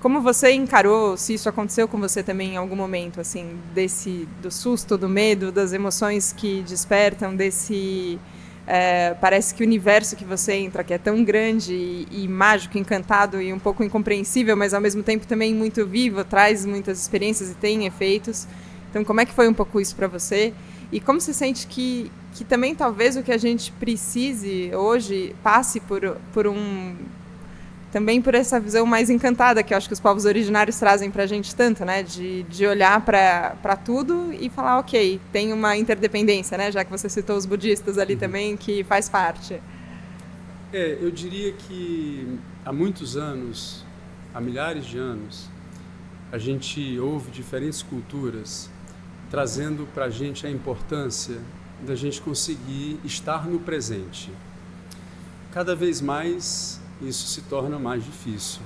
como 0.00 0.20
você 0.20 0.52
encarou, 0.52 1.16
se 1.16 1.34
isso 1.34 1.48
aconteceu 1.48 1.88
com 1.88 1.98
você 1.98 2.22
também 2.22 2.52
em 2.52 2.56
algum 2.56 2.76
momento, 2.76 3.20
assim, 3.20 3.58
desse 3.74 4.28
do 4.40 4.50
susto, 4.50 4.96
do 4.96 5.08
medo, 5.08 5.50
das 5.50 5.72
emoções 5.72 6.32
que 6.32 6.62
despertam, 6.62 7.34
desse 7.34 8.18
é, 8.66 9.14
parece 9.20 9.54
que 9.54 9.62
o 9.62 9.66
universo 9.66 10.16
que 10.16 10.24
você 10.24 10.54
entra, 10.54 10.82
que 10.82 10.92
é 10.92 10.98
tão 10.98 11.22
grande 11.22 11.72
e, 11.72 12.24
e, 12.24 12.28
mágico, 12.28 12.76
encantado 12.76 13.40
e 13.40 13.52
um 13.52 13.58
pouco 13.58 13.84
incompreensível, 13.84 14.56
mas 14.56 14.74
ao 14.74 14.80
mesmo 14.80 15.02
tempo 15.02 15.26
também 15.26 15.54
muito 15.54 15.86
vivo, 15.86 16.24
traz 16.24 16.66
muitas 16.66 17.00
experiências 17.00 17.50
e 17.50 17.54
tem 17.54 17.86
efeitos. 17.86 18.48
Então, 18.90 19.04
como 19.04 19.20
é 19.20 19.26
que 19.26 19.32
foi 19.32 19.48
um 19.48 19.54
pouco 19.54 19.80
isso 19.80 19.94
para 19.94 20.08
você? 20.08 20.52
E 20.90 21.00
como 21.00 21.20
você 21.20 21.32
sente 21.32 21.66
que, 21.66 22.10
que 22.34 22.44
também 22.44 22.74
talvez 22.74 23.16
o 23.16 23.22
que 23.22 23.32
a 23.32 23.38
gente 23.38 23.70
precise 23.72 24.70
hoje 24.74 25.34
passe 25.42 25.78
por, 25.80 26.16
por 26.32 26.46
um 26.46 26.96
também 27.92 28.20
por 28.20 28.34
essa 28.34 28.58
visão 28.60 28.84
mais 28.84 29.08
encantada 29.08 29.62
que 29.62 29.72
eu 29.72 29.78
acho 29.78 29.88
que 29.88 29.94
os 29.94 30.00
povos 30.00 30.24
originários 30.24 30.76
trazem 30.78 31.10
para 31.10 31.22
a 31.22 31.26
gente 31.26 31.54
tanto, 31.54 31.84
né? 31.84 32.02
De, 32.02 32.42
de 32.44 32.66
olhar 32.66 33.00
para 33.04 33.76
tudo 33.76 34.32
e 34.32 34.50
falar, 34.50 34.78
ok, 34.78 35.20
tem 35.32 35.52
uma 35.52 35.76
interdependência, 35.76 36.58
né? 36.58 36.70
Já 36.70 36.84
que 36.84 36.90
você 36.90 37.08
citou 37.08 37.36
os 37.36 37.46
budistas 37.46 37.98
ali 37.98 38.14
uhum. 38.14 38.20
também, 38.20 38.56
que 38.56 38.84
faz 38.84 39.08
parte. 39.08 39.60
É, 40.72 40.98
eu 41.00 41.10
diria 41.10 41.52
que 41.52 42.38
há 42.64 42.72
muitos 42.72 43.16
anos, 43.16 43.84
há 44.34 44.40
milhares 44.40 44.84
de 44.84 44.98
anos, 44.98 45.48
a 46.32 46.38
gente 46.38 46.98
ouve 46.98 47.30
diferentes 47.30 47.82
culturas 47.82 48.68
trazendo 49.30 49.88
para 49.94 50.06
a 50.06 50.10
gente 50.10 50.46
a 50.46 50.50
importância 50.50 51.38
da 51.84 51.94
gente 51.94 52.20
conseguir 52.20 52.98
estar 53.04 53.46
no 53.46 53.58
presente. 53.60 54.30
Cada 55.52 55.74
vez 55.74 56.00
mais 56.00 56.75
isso 57.00 57.26
se 57.26 57.42
torna 57.42 57.78
mais 57.78 58.04
difícil. 58.04 58.62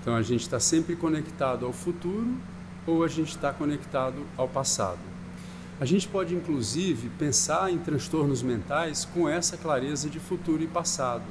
Então 0.00 0.14
a 0.14 0.22
gente 0.22 0.42
está 0.42 0.58
sempre 0.58 0.96
conectado 0.96 1.66
ao 1.66 1.72
futuro 1.72 2.34
ou 2.86 3.04
a 3.04 3.08
gente 3.08 3.28
está 3.28 3.52
conectado 3.52 4.24
ao 4.36 4.48
passado. 4.48 5.00
A 5.80 5.84
gente 5.84 6.08
pode 6.08 6.34
inclusive 6.34 7.08
pensar 7.18 7.70
em 7.70 7.78
transtornos 7.78 8.42
mentais 8.42 9.04
com 9.04 9.28
essa 9.28 9.56
clareza 9.56 10.08
de 10.08 10.18
futuro 10.18 10.62
e 10.62 10.66
passado. 10.66 11.24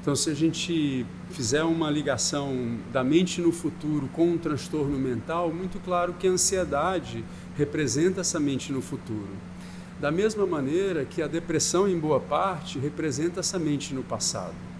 Então, 0.00 0.16
se 0.16 0.30
a 0.30 0.34
gente 0.34 1.06
fizer 1.30 1.62
uma 1.62 1.88
ligação 1.88 2.76
da 2.92 3.04
mente 3.04 3.40
no 3.40 3.52
futuro 3.52 4.08
com 4.08 4.32
um 4.32 4.36
transtorno 4.36 4.98
mental, 4.98 5.52
muito 5.52 5.78
claro 5.78 6.12
que 6.12 6.26
a 6.26 6.30
ansiedade 6.30 7.24
representa 7.56 8.20
essa 8.20 8.40
mente 8.40 8.72
no 8.72 8.82
futuro. 8.82 9.30
Da 10.00 10.10
mesma 10.10 10.44
maneira 10.44 11.04
que 11.04 11.22
a 11.22 11.28
depressão, 11.28 11.88
em 11.88 11.96
boa 11.96 12.18
parte, 12.18 12.80
representa 12.80 13.38
essa 13.38 13.60
mente 13.60 13.94
no 13.94 14.02
passado. 14.02 14.71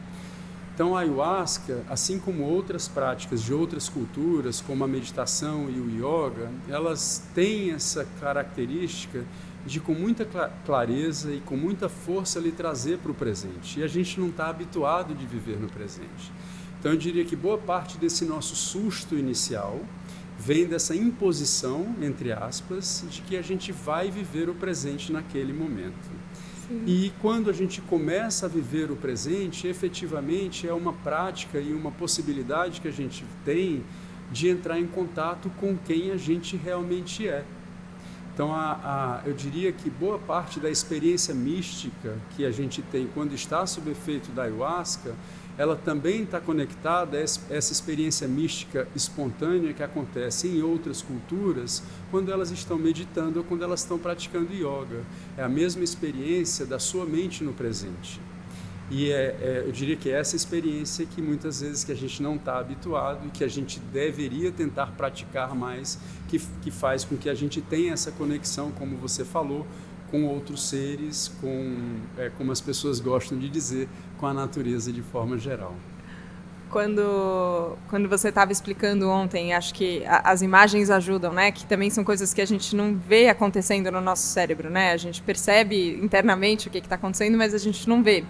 Então, 0.75 0.97
a 0.97 1.01
ayahuasca, 1.01 1.85
assim 1.89 2.19
como 2.19 2.45
outras 2.45 2.89
práticas 2.89 3.43
de 3.43 3.53
outras 3.53 3.91
culturas, 3.91 4.61
como 4.61 4.83
a 4.83 4.89
meditação 4.89 5.69
e 5.69 5.79
o 5.79 5.91
yoga, 5.91 6.51
elas 6.67 7.23
têm 7.35 7.73
essa 7.73 8.07
característica 8.19 9.23
de, 9.67 9.81
com 9.81 9.93
muita 9.93 10.25
clareza 10.65 11.33
e 11.33 11.41
com 11.41 11.57
muita 11.57 11.89
força, 11.91 12.41
lhe 12.41 12.51
trazer 12.51 12.99
para 12.99 13.13
o 13.13 13.15
presente. 13.15 13.81
E 13.81 13.83
a 13.85 13.87
gente 13.87 14.19
não 14.19 14.29
está 14.29 14.49
habituado 14.49 15.15
de 15.15 15.27
viver 15.27 15.61
no 15.61 15.69
presente. 15.69 16.33
Então, 16.81 16.93
eu 16.93 16.99
diria 16.99 17.25
que 17.25 17.37
boa 17.37 17.59
parte 17.59 17.99
desse 17.99 18.25
nosso 18.25 18.57
susto 18.57 19.15
inicial 19.15 19.79
vem 20.39 20.67
dessa 20.67 20.97
imposição, 20.97 21.95
entre 22.01 22.33
aspas, 22.33 23.05
de 23.11 23.21
que 23.23 23.37
a 23.37 23.43
gente 23.43 23.71
vai 23.71 24.11
viver 24.11 24.49
o 24.49 24.55
presente 24.55 25.13
naquele 25.13 25.53
momento. 25.53 26.11
E 26.87 27.13
quando 27.21 27.49
a 27.49 27.53
gente 27.53 27.81
começa 27.81 28.47
a 28.47 28.49
viver 28.49 28.91
o 28.91 28.97
presente, 28.97 29.67
efetivamente 29.67 30.67
é 30.67 30.73
uma 30.73 30.93
prática 30.93 31.59
e 31.59 31.73
uma 31.73 31.91
possibilidade 31.91 32.81
que 32.81 32.89
a 32.89 32.93
gente 32.93 33.25
tem 33.45 33.85
de 34.31 34.49
entrar 34.49 34.79
em 34.79 34.87
contato 34.87 35.51
com 35.61 35.77
quem 35.77 36.11
a 36.11 36.17
gente 36.17 36.57
realmente 36.57 37.29
é. 37.29 37.45
Então, 38.35 38.51
a, 38.55 39.21
a, 39.23 39.29
eu 39.29 39.35
diria 39.35 39.71
que 39.73 39.91
boa 39.91 40.19
parte 40.19 40.59
da 40.59 40.71
experiência 40.71 41.35
mística 41.35 42.17
que 42.35 42.47
a 42.47 42.51
gente 42.51 42.81
tem 42.81 43.07
quando 43.13 43.35
está 43.35 43.67
sob 43.67 43.91
efeito 43.91 44.31
da 44.33 44.45
ayahuasca 44.45 45.15
ela 45.59 45.77
também 45.77 46.23
está 46.23 46.41
conectada 46.41 47.19
a 47.19 47.21
essa 47.21 47.73
experiência 47.73 48.27
mística 48.27 48.89
espontânea 48.97 49.73
que 49.73 49.83
acontece 49.83 50.49
em 50.49 50.63
outras 50.63 51.03
culturas 51.03 51.83
quando 52.11 52.33
elas 52.33 52.51
estão 52.51 52.79
meditando 52.79 53.41
ou 53.41 53.45
quando 53.45 53.63
elas 53.63 53.81
estão 53.81 53.99
praticando 53.99 54.53
yoga. 54.53 55.03
É 55.37 55.43
a 55.43 55.49
mesma 55.49 55.85
experiência 55.85 56.65
da 56.65 56.79
sua 56.79 57.05
mente 57.05 57.45
no 57.45 57.53
presente. 57.53 58.21
E 58.91 59.11
é, 59.11 59.37
é, 59.41 59.63
eu 59.67 59.73
diria 59.73 59.97
que 59.97 60.11
é 60.11 60.19
essa 60.19 60.37
experiência 60.37 61.07
que 61.07 61.23
muitas 61.23 61.63
vezes 61.63 61.83
que 61.83 61.93
a 61.93 61.95
gente 61.95 62.23
não 62.23 62.37
está 62.37 62.59
habituado 62.59 63.27
e 63.27 63.31
que 63.31 63.43
a 63.43 63.49
gente 63.49 63.81
deveria 63.81 64.53
tentar 64.53 64.89
praticar 64.89 65.55
mais, 65.55 65.99
que, 66.29 66.39
que 66.61 66.71
faz 66.71 67.03
com 67.03 67.17
que 67.17 67.31
a 67.31 67.35
gente 67.35 67.63
tenha 67.63 67.95
essa 67.95 68.11
conexão, 68.13 68.71
como 68.73 68.97
você 68.99 69.25
falou, 69.25 69.67
com 70.13 70.27
outros 70.27 70.69
seres, 70.69 71.33
com, 71.41 71.97
é, 72.19 72.31
como 72.37 72.53
as 72.53 72.61
pessoas 72.61 73.01
gostam 73.01 73.37
de 73.39 73.49
dizer, 73.49 73.89
com 74.19 74.27
a 74.27 74.35
natureza 74.35 74.93
de 74.93 75.03
forma 75.03 75.39
geral. 75.39 75.75
Quando, 76.71 77.77
quando 77.89 78.09
você 78.09 78.29
estava 78.29 78.53
explicando 78.53 79.09
ontem, 79.09 79.53
acho 79.53 79.75
que 79.75 80.05
a, 80.07 80.31
as 80.31 80.43
imagens 80.43 80.91
ajudam, 80.91 81.33
né? 81.33 81.51
Que 81.51 81.67
também 81.67 81.91
são 81.91 82.05
coisas 82.05 82.33
que 82.33 82.41
a 82.41 82.47
gente 82.47 82.77
não 82.77 82.95
vê 82.95 83.29
acontecendo 83.29 83.91
no 83.91 84.01
nosso 84.01 84.27
cérebro, 84.27 84.71
né? 84.71 84.93
A 84.93 84.97
gente 84.97 85.21
percebe 85.23 85.99
internamente 86.03 86.69
o 86.69 86.71
que 86.71 86.79
está 86.79 86.95
acontecendo, 86.95 87.37
mas 87.37 87.53
a 87.53 87.59
gente 87.59 87.89
não 87.89 88.03
vê. 88.03 88.25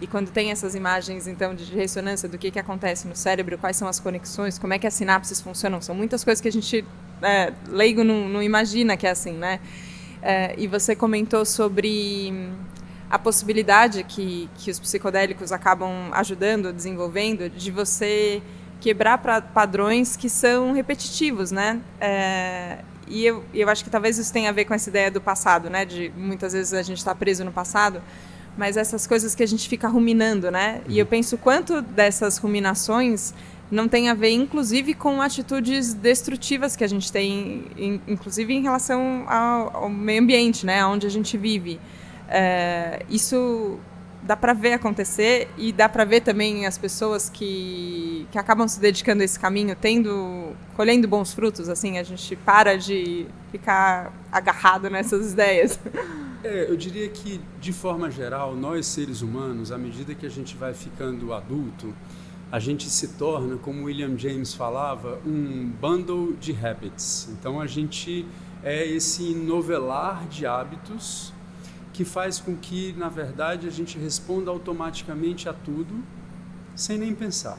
E 0.00 0.06
quando 0.06 0.30
tem 0.30 0.50
essas 0.50 0.74
imagens, 0.74 1.26
então, 1.26 1.54
de 1.54 1.64
ressonância 1.72 2.28
do 2.28 2.36
que, 2.36 2.50
que 2.50 2.58
acontece 2.58 3.06
no 3.06 3.14
cérebro, 3.14 3.56
quais 3.58 3.76
são 3.76 3.86
as 3.86 4.00
conexões, 4.00 4.58
como 4.58 4.72
é 4.72 4.78
que 4.78 4.86
as 4.86 4.94
sinapses 4.94 5.40
funcionam, 5.40 5.80
são 5.80 5.94
muitas 5.94 6.24
coisas 6.24 6.40
que 6.40 6.48
a 6.48 6.52
gente, 6.52 6.84
é, 7.22 7.52
leigo, 7.68 8.02
não, 8.02 8.28
não, 8.28 8.42
imagina 8.42 8.96
que 8.96 9.06
é 9.06 9.10
assim, 9.10 9.32
né? 9.32 9.60
É, 10.26 10.54
e 10.56 10.66
você 10.66 10.96
comentou 10.96 11.44
sobre 11.44 12.32
a 13.10 13.18
possibilidade 13.18 14.02
que, 14.04 14.48
que 14.56 14.70
os 14.70 14.80
psicodélicos 14.80 15.52
acabam 15.52 16.10
ajudando, 16.12 16.72
desenvolvendo, 16.72 17.50
de 17.50 17.70
você 17.70 18.42
quebrar 18.80 19.18
pra, 19.18 19.42
padrões 19.42 20.16
que 20.16 20.30
são 20.30 20.72
repetitivos, 20.72 21.50
né? 21.50 21.78
É, 22.00 22.78
e 23.06 23.26
eu, 23.26 23.44
eu 23.52 23.68
acho 23.68 23.84
que 23.84 23.90
talvez 23.90 24.16
isso 24.16 24.32
tenha 24.32 24.48
a 24.48 24.52
ver 24.52 24.64
com 24.64 24.72
essa 24.72 24.88
ideia 24.88 25.10
do 25.10 25.20
passado, 25.20 25.68
né? 25.68 25.84
De 25.84 26.10
muitas 26.16 26.54
vezes 26.54 26.72
a 26.72 26.80
gente 26.80 26.98
está 26.98 27.14
preso 27.14 27.44
no 27.44 27.52
passado 27.52 28.00
mas 28.56 28.76
essas 28.76 29.06
coisas 29.06 29.34
que 29.34 29.42
a 29.42 29.46
gente 29.46 29.68
fica 29.68 29.88
ruminando, 29.88 30.50
né? 30.50 30.80
E 30.88 30.98
eu 30.98 31.06
penso 31.06 31.36
quanto 31.36 31.82
dessas 31.82 32.38
ruminações 32.38 33.34
não 33.70 33.88
tem 33.88 34.08
a 34.08 34.14
ver, 34.14 34.30
inclusive, 34.30 34.94
com 34.94 35.20
atitudes 35.20 35.94
destrutivas 35.94 36.76
que 36.76 36.84
a 36.84 36.86
gente 36.86 37.10
tem, 37.10 37.64
inclusive 38.06 38.52
em 38.52 38.62
relação 38.62 39.24
ao, 39.28 39.88
meio 39.88 40.22
ambiente, 40.22 40.66
né? 40.66 40.84
Onde 40.84 41.06
a 41.06 41.10
gente 41.10 41.36
vive. 41.36 41.80
É, 42.28 43.04
isso 43.08 43.78
dá 44.22 44.34
para 44.36 44.54
ver 44.54 44.72
acontecer 44.72 45.48
e 45.58 45.70
dá 45.72 45.86
para 45.86 46.04
ver 46.04 46.22
também 46.22 46.66
as 46.66 46.78
pessoas 46.78 47.28
que, 47.28 48.26
que 48.32 48.38
acabam 48.38 48.66
se 48.66 48.80
dedicando 48.80 49.20
a 49.22 49.24
esse 49.24 49.38
caminho, 49.38 49.76
tendo, 49.78 50.52
colhendo 50.74 51.06
bons 51.06 51.34
frutos. 51.34 51.68
Assim, 51.68 51.98
a 51.98 52.02
gente 52.02 52.34
para 52.36 52.76
de 52.76 53.26
ficar 53.50 54.12
agarrado 54.32 54.88
nessas 54.88 55.32
ideias. 55.32 55.78
É, 56.42 56.66
eu 56.68 56.76
diria 56.76 57.08
que, 57.08 57.40
de 57.58 57.72
forma 57.72 58.10
geral, 58.10 58.54
nós 58.54 58.86
seres 58.86 59.22
humanos, 59.22 59.72
à 59.72 59.78
medida 59.78 60.14
que 60.14 60.26
a 60.26 60.30
gente 60.30 60.54
vai 60.56 60.74
ficando 60.74 61.32
adulto, 61.32 61.94
a 62.50 62.58
gente 62.58 62.88
se 62.88 63.08
torna, 63.08 63.56
como 63.56 63.84
William 63.84 64.16
James 64.16 64.54
falava, 64.54 65.20
um 65.26 65.70
bundle 65.80 66.34
de 66.34 66.52
habits. 66.52 67.28
Então 67.32 67.60
a 67.60 67.66
gente 67.66 68.26
é 68.62 68.86
esse 68.86 69.34
novelar 69.34 70.26
de 70.28 70.46
hábitos 70.46 71.32
que 71.92 72.04
faz 72.04 72.40
com 72.40 72.56
que, 72.56 72.92
na 72.94 73.08
verdade, 73.08 73.68
a 73.68 73.70
gente 73.70 73.98
responda 73.98 74.50
automaticamente 74.50 75.48
a 75.48 75.52
tudo 75.52 76.02
sem 76.74 76.98
nem 76.98 77.14
pensar. 77.14 77.58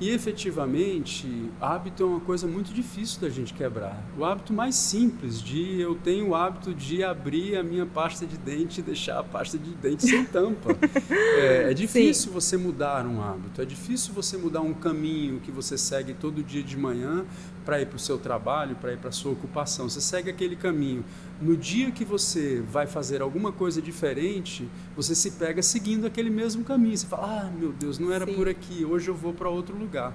E 0.00 0.10
efetivamente, 0.10 1.50
hábito 1.60 2.02
é 2.02 2.06
uma 2.06 2.20
coisa 2.20 2.48
muito 2.48 2.74
difícil 2.74 3.20
da 3.20 3.28
gente 3.28 3.54
quebrar. 3.54 4.02
O 4.18 4.24
hábito 4.24 4.52
mais 4.52 4.74
simples 4.74 5.40
de 5.40 5.80
eu 5.80 5.94
tenho 5.94 6.30
o 6.30 6.34
hábito 6.34 6.74
de 6.74 7.04
abrir 7.04 7.56
a 7.56 7.62
minha 7.62 7.86
pasta 7.86 8.26
de 8.26 8.36
dente 8.36 8.80
e 8.80 8.82
deixar 8.82 9.20
a 9.20 9.22
pasta 9.22 9.56
de 9.56 9.70
dente 9.70 10.02
sem 10.04 10.24
tampa. 10.24 10.76
é, 11.38 11.70
é, 11.70 11.74
difícil 11.74 12.28
Sim. 12.28 12.34
você 12.34 12.56
mudar 12.56 13.06
um 13.06 13.22
hábito, 13.22 13.62
é 13.62 13.64
difícil 13.64 14.12
você 14.12 14.36
mudar 14.36 14.62
um 14.62 14.74
caminho 14.74 15.38
que 15.40 15.52
você 15.52 15.78
segue 15.78 16.12
todo 16.12 16.42
dia 16.42 16.62
de 16.62 16.76
manhã 16.76 17.24
para 17.64 17.80
ir 17.80 17.86
para 17.86 17.96
o 17.96 17.98
seu 17.98 18.18
trabalho, 18.18 18.76
para 18.76 18.92
ir 18.92 18.98
para 18.98 19.08
a 19.08 19.12
sua 19.12 19.32
ocupação. 19.32 19.88
Você 19.88 20.00
segue 20.00 20.30
aquele 20.30 20.56
caminho. 20.56 21.04
No 21.40 21.56
dia 21.56 21.90
que 21.90 22.04
você 22.04 22.62
vai 22.70 22.86
fazer 22.86 23.22
alguma 23.22 23.50
coisa 23.50 23.80
diferente, 23.80 24.68
você 24.96 25.14
se 25.14 25.32
pega 25.32 25.62
seguindo 25.62 26.06
aquele 26.06 26.30
mesmo 26.30 26.64
caminho. 26.64 26.96
Você 26.96 27.06
fala: 27.06 27.42
ah, 27.42 27.50
meu 27.50 27.72
Deus, 27.72 27.98
não 27.98 28.12
era 28.12 28.26
Sim. 28.26 28.34
por 28.34 28.48
aqui, 28.48 28.84
hoje 28.84 29.08
eu 29.08 29.14
vou 29.14 29.32
para 29.32 29.48
outro 29.48 29.76
lugar. 29.76 30.12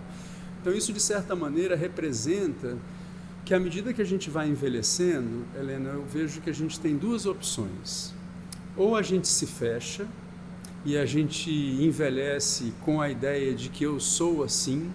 Então, 0.61 0.73
isso 0.73 0.91
de 0.91 0.99
certa 0.99 1.35
maneira 1.35 1.75
representa 1.75 2.77
que 3.45 3.53
à 3.53 3.59
medida 3.59 3.93
que 3.93 4.01
a 4.01 4.05
gente 4.05 4.29
vai 4.29 4.47
envelhecendo, 4.47 5.45
Helena, 5.57 5.89
eu 5.89 6.05
vejo 6.05 6.41
que 6.41 6.49
a 6.49 6.53
gente 6.53 6.79
tem 6.79 6.95
duas 6.95 7.25
opções. 7.25 8.13
Ou 8.77 8.95
a 8.95 9.01
gente 9.01 9.27
se 9.27 9.47
fecha 9.47 10.05
e 10.85 10.97
a 10.97 11.05
gente 11.05 11.49
envelhece 11.49 12.73
com 12.81 13.01
a 13.01 13.09
ideia 13.09 13.53
de 13.53 13.69
que 13.69 13.83
eu 13.83 13.99
sou 13.99 14.43
assim, 14.43 14.91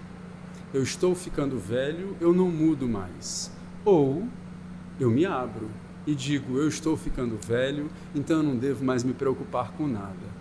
eu 0.74 0.82
estou 0.82 1.14
ficando 1.14 1.56
velho, 1.56 2.16
eu 2.20 2.34
não 2.34 2.50
mudo 2.50 2.88
mais. 2.88 3.48
Ou 3.84 4.26
eu 4.98 5.08
me 5.08 5.24
abro 5.24 5.70
e 6.04 6.16
digo, 6.16 6.58
eu 6.58 6.66
estou 6.66 6.96
ficando 6.96 7.38
velho, 7.38 7.88
então 8.12 8.38
eu 8.38 8.42
não 8.42 8.56
devo 8.56 8.84
mais 8.84 9.04
me 9.04 9.14
preocupar 9.14 9.70
com 9.72 9.86
nada. 9.86 10.34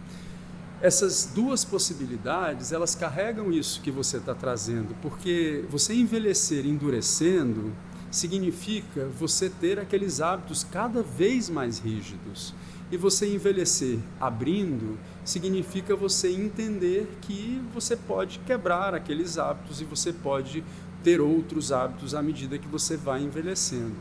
Essas 0.81 1.31
duas 1.33 1.63
possibilidades, 1.63 2.71
elas 2.71 2.95
carregam 2.95 3.51
isso 3.51 3.79
que 3.79 3.91
você 3.91 4.17
está 4.17 4.33
trazendo, 4.33 4.95
porque 5.03 5.63
você 5.69 5.93
envelhecer 5.93 6.65
endurecendo 6.65 7.71
significa 8.09 9.07
você 9.17 9.49
ter 9.49 9.79
aqueles 9.79 10.19
hábitos 10.19 10.63
cada 10.63 11.03
vez 11.03 11.47
mais 11.47 11.77
rígidos. 11.77 12.55
E 12.93 12.97
você 12.97 13.25
envelhecer 13.25 13.97
abrindo 14.21 14.99
significa 15.25 15.95
você 15.95 16.29
entender 16.29 17.07
que 17.21 17.59
você 17.73 17.97
pode 17.97 18.37
quebrar 18.45 18.93
aqueles 18.93 19.39
hábitos 19.39 19.81
e 19.81 19.83
você 19.83 20.13
pode 20.13 20.63
ter 21.03 21.19
outros 21.19 21.71
hábitos 21.71 22.13
à 22.13 22.21
medida 22.21 22.55
que 22.55 22.67
você 22.67 22.95
vai 22.95 23.23
envelhecendo. 23.23 23.95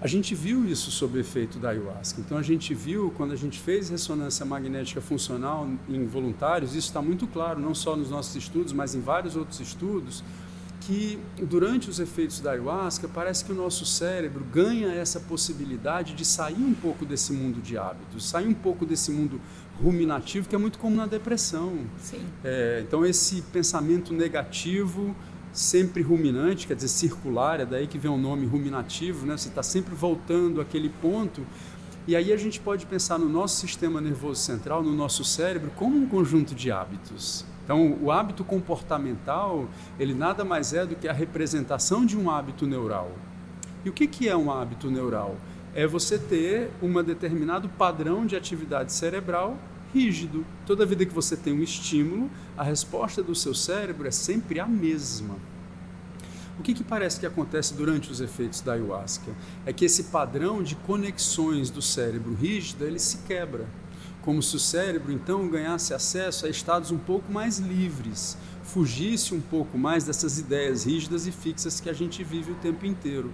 A 0.00 0.06
gente 0.06 0.34
viu 0.34 0.64
isso 0.64 0.90
sob 0.90 1.18
o 1.18 1.20
efeito 1.20 1.58
da 1.58 1.68
ayahuasca. 1.68 2.22
Então 2.22 2.38
a 2.38 2.42
gente 2.42 2.72
viu 2.72 3.12
quando 3.18 3.32
a 3.32 3.36
gente 3.36 3.58
fez 3.58 3.90
ressonância 3.90 4.46
magnética 4.46 5.02
funcional 5.02 5.68
em 5.86 6.06
voluntários, 6.06 6.74
isso 6.74 6.88
está 6.88 7.02
muito 7.02 7.26
claro, 7.26 7.60
não 7.60 7.74
só 7.74 7.94
nos 7.94 8.08
nossos 8.08 8.34
estudos, 8.34 8.72
mas 8.72 8.94
em 8.94 9.00
vários 9.02 9.36
outros 9.36 9.60
estudos, 9.60 10.24
que 10.80 11.18
durante 11.42 11.90
os 11.90 12.00
efeitos 12.00 12.40
da 12.40 12.52
ayahuasca 12.52 13.06
parece 13.06 13.44
que 13.44 13.52
o 13.52 13.54
nosso 13.54 13.84
cérebro 13.84 14.44
ganha 14.44 14.88
essa 14.88 15.20
possibilidade 15.20 16.14
de 16.14 16.24
sair 16.24 16.62
um 16.62 16.74
pouco 16.74 17.04
desse 17.04 17.32
mundo 17.32 17.60
de 17.60 17.76
hábitos, 17.76 18.28
sair 18.28 18.48
um 18.48 18.54
pouco 18.54 18.86
desse 18.86 19.10
mundo 19.10 19.40
ruminativo 19.82 20.48
que 20.48 20.54
é 20.54 20.58
muito 20.58 20.78
comum 20.78 20.96
na 20.96 21.06
depressão. 21.06 21.78
É, 22.42 22.82
então 22.86 23.04
esse 23.04 23.42
pensamento 23.42 24.12
negativo 24.14 25.14
sempre 25.52 26.02
ruminante, 26.02 26.66
quer 26.66 26.74
dizer 26.74 26.88
circular, 26.88 27.60
é 27.60 27.66
daí 27.66 27.86
que 27.86 27.98
vem 27.98 28.10
o 28.10 28.16
nome 28.16 28.46
ruminativo, 28.46 29.26
né? 29.26 29.36
Você 29.36 29.48
está 29.48 29.62
sempre 29.62 29.94
voltando 29.94 30.60
àquele 30.60 30.88
ponto. 30.88 31.44
E 32.06 32.16
aí 32.16 32.32
a 32.32 32.36
gente 32.36 32.60
pode 32.60 32.86
pensar 32.86 33.18
no 33.18 33.28
nosso 33.28 33.60
sistema 33.60 34.00
nervoso 34.00 34.40
central, 34.40 34.82
no 34.82 34.92
nosso 34.92 35.24
cérebro, 35.24 35.70
como 35.76 35.96
um 35.96 36.06
conjunto 36.06 36.54
de 36.54 36.70
hábitos. 36.70 37.44
Então, 37.64 37.96
o 38.02 38.10
hábito 38.10 38.44
comportamental, 38.44 39.68
ele 39.98 40.14
nada 40.14 40.44
mais 40.44 40.72
é 40.72 40.84
do 40.84 40.96
que 40.96 41.06
a 41.06 41.12
representação 41.12 42.04
de 42.04 42.16
um 42.16 42.30
hábito 42.30 42.66
neural. 42.66 43.12
E 43.84 43.88
o 43.88 43.92
que, 43.92 44.06
que 44.06 44.28
é 44.28 44.36
um 44.36 44.50
hábito 44.50 44.90
neural? 44.90 45.36
É 45.74 45.86
você 45.86 46.18
ter 46.18 46.70
um 46.82 47.02
determinado 47.02 47.68
padrão 47.68 48.26
de 48.26 48.36
atividade 48.36 48.92
cerebral 48.92 49.56
rígido. 49.94 50.44
Toda 50.66 50.86
vida 50.86 51.04
que 51.06 51.14
você 51.14 51.36
tem 51.36 51.52
um 51.52 51.62
estímulo, 51.62 52.30
a 52.56 52.62
resposta 52.62 53.22
do 53.22 53.34
seu 53.34 53.54
cérebro 53.54 54.06
é 54.06 54.10
sempre 54.10 54.60
a 54.60 54.66
mesma. 54.66 55.36
O 56.58 56.62
que, 56.62 56.74
que 56.74 56.84
parece 56.84 57.18
que 57.18 57.24
acontece 57.24 57.72
durante 57.72 58.10
os 58.10 58.20
efeitos 58.20 58.60
da 58.60 58.74
ayahuasca? 58.74 59.32
É 59.64 59.72
que 59.72 59.84
esse 59.84 60.04
padrão 60.04 60.62
de 60.62 60.76
conexões 60.76 61.70
do 61.70 61.80
cérebro 61.80 62.34
rígido 62.34 62.84
ele 62.84 62.98
se 62.98 63.18
quebra 63.18 63.66
como 64.22 64.42
se 64.42 64.56
o 64.56 64.58
cérebro 64.58 65.12
então 65.12 65.48
ganhasse 65.48 65.94
acesso 65.94 66.46
a 66.46 66.48
estados 66.48 66.90
um 66.90 66.98
pouco 66.98 67.32
mais 67.32 67.58
livres, 67.58 68.36
fugisse 68.62 69.34
um 69.34 69.40
pouco 69.40 69.78
mais 69.78 70.04
dessas 70.04 70.38
ideias 70.38 70.84
rígidas 70.84 71.26
e 71.26 71.32
fixas 71.32 71.80
que 71.80 71.88
a 71.88 71.92
gente 71.92 72.22
vive 72.22 72.52
o 72.52 72.56
tempo 72.56 72.86
inteiro. 72.86 73.32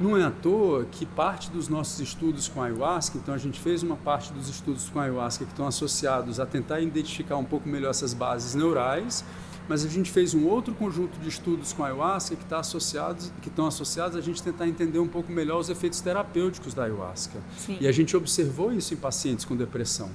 Não 0.00 0.16
é 0.16 0.24
à 0.24 0.30
toa 0.30 0.86
que 0.86 1.04
parte 1.04 1.50
dos 1.50 1.68
nossos 1.68 2.00
estudos 2.00 2.48
com 2.48 2.62
ayahuasca, 2.62 3.18
então 3.18 3.34
a 3.34 3.38
gente 3.38 3.60
fez 3.60 3.82
uma 3.82 3.96
parte 3.96 4.32
dos 4.32 4.48
estudos 4.48 4.88
com 4.88 4.98
ayahuasca 4.98 5.44
que 5.44 5.50
estão 5.50 5.66
associados 5.66 6.40
a 6.40 6.46
tentar 6.46 6.80
identificar 6.80 7.36
um 7.36 7.44
pouco 7.44 7.68
melhor 7.68 7.90
essas 7.90 8.14
bases 8.14 8.54
neurais, 8.54 9.22
mas 9.70 9.84
a 9.84 9.88
gente 9.88 10.10
fez 10.10 10.34
um 10.34 10.48
outro 10.48 10.74
conjunto 10.74 11.16
de 11.20 11.28
estudos 11.28 11.72
com 11.72 11.84
a 11.84 11.86
ayahuasca 11.86 12.34
que, 12.34 12.44
tá 12.44 12.58
associados, 12.58 13.30
que 13.40 13.46
estão 13.46 13.68
associados 13.68 14.16
a 14.16 14.20
gente 14.20 14.42
tentar 14.42 14.66
entender 14.66 14.98
um 14.98 15.06
pouco 15.06 15.30
melhor 15.30 15.60
os 15.60 15.68
efeitos 15.70 16.00
terapêuticos 16.00 16.74
da 16.74 16.82
ayahuasca. 16.82 17.38
Sim. 17.56 17.78
E 17.80 17.86
a 17.86 17.92
gente 17.92 18.16
observou 18.16 18.72
isso 18.72 18.92
em 18.94 18.96
pacientes 18.96 19.44
com 19.44 19.54
depressão. 19.54 20.10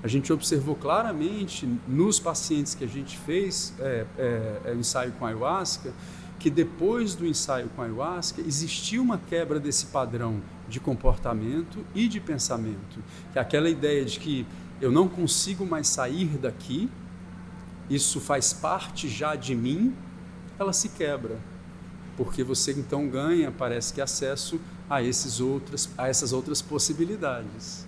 A 0.00 0.06
gente 0.06 0.32
observou 0.32 0.76
claramente 0.76 1.68
nos 1.88 2.20
pacientes 2.20 2.72
que 2.72 2.84
a 2.84 2.86
gente 2.86 3.18
fez 3.18 3.74
é, 3.80 4.06
é, 4.16 4.60
é, 4.66 4.74
ensaio 4.74 5.10
com 5.18 5.26
ayahuasca 5.26 5.92
que 6.38 6.48
depois 6.48 7.16
do 7.16 7.26
ensaio 7.26 7.68
com 7.74 7.82
ayahuasca 7.82 8.40
existia 8.40 9.02
uma 9.02 9.18
quebra 9.18 9.58
desse 9.58 9.86
padrão 9.86 10.40
de 10.68 10.78
comportamento 10.78 11.84
e 11.96 12.06
de 12.06 12.20
pensamento. 12.20 13.02
Que 13.32 13.40
é 13.40 13.42
aquela 13.42 13.68
ideia 13.68 14.04
de 14.04 14.20
que 14.20 14.46
eu 14.80 14.92
não 14.92 15.08
consigo 15.08 15.66
mais 15.66 15.88
sair 15.88 16.38
daqui, 16.38 16.88
isso 17.90 18.20
faz 18.20 18.52
parte 18.52 19.08
já 19.08 19.34
de 19.34 19.54
mim, 19.54 19.92
ela 20.58 20.72
se 20.72 20.90
quebra. 20.90 21.36
Porque 22.16 22.44
você 22.44 22.70
então 22.72 23.08
ganha, 23.08 23.50
parece 23.50 23.92
que, 23.92 24.00
acesso 24.00 24.60
a, 24.88 25.02
esses 25.02 25.40
outras, 25.40 25.90
a 25.98 26.08
essas 26.08 26.32
outras 26.32 26.62
possibilidades. 26.62 27.86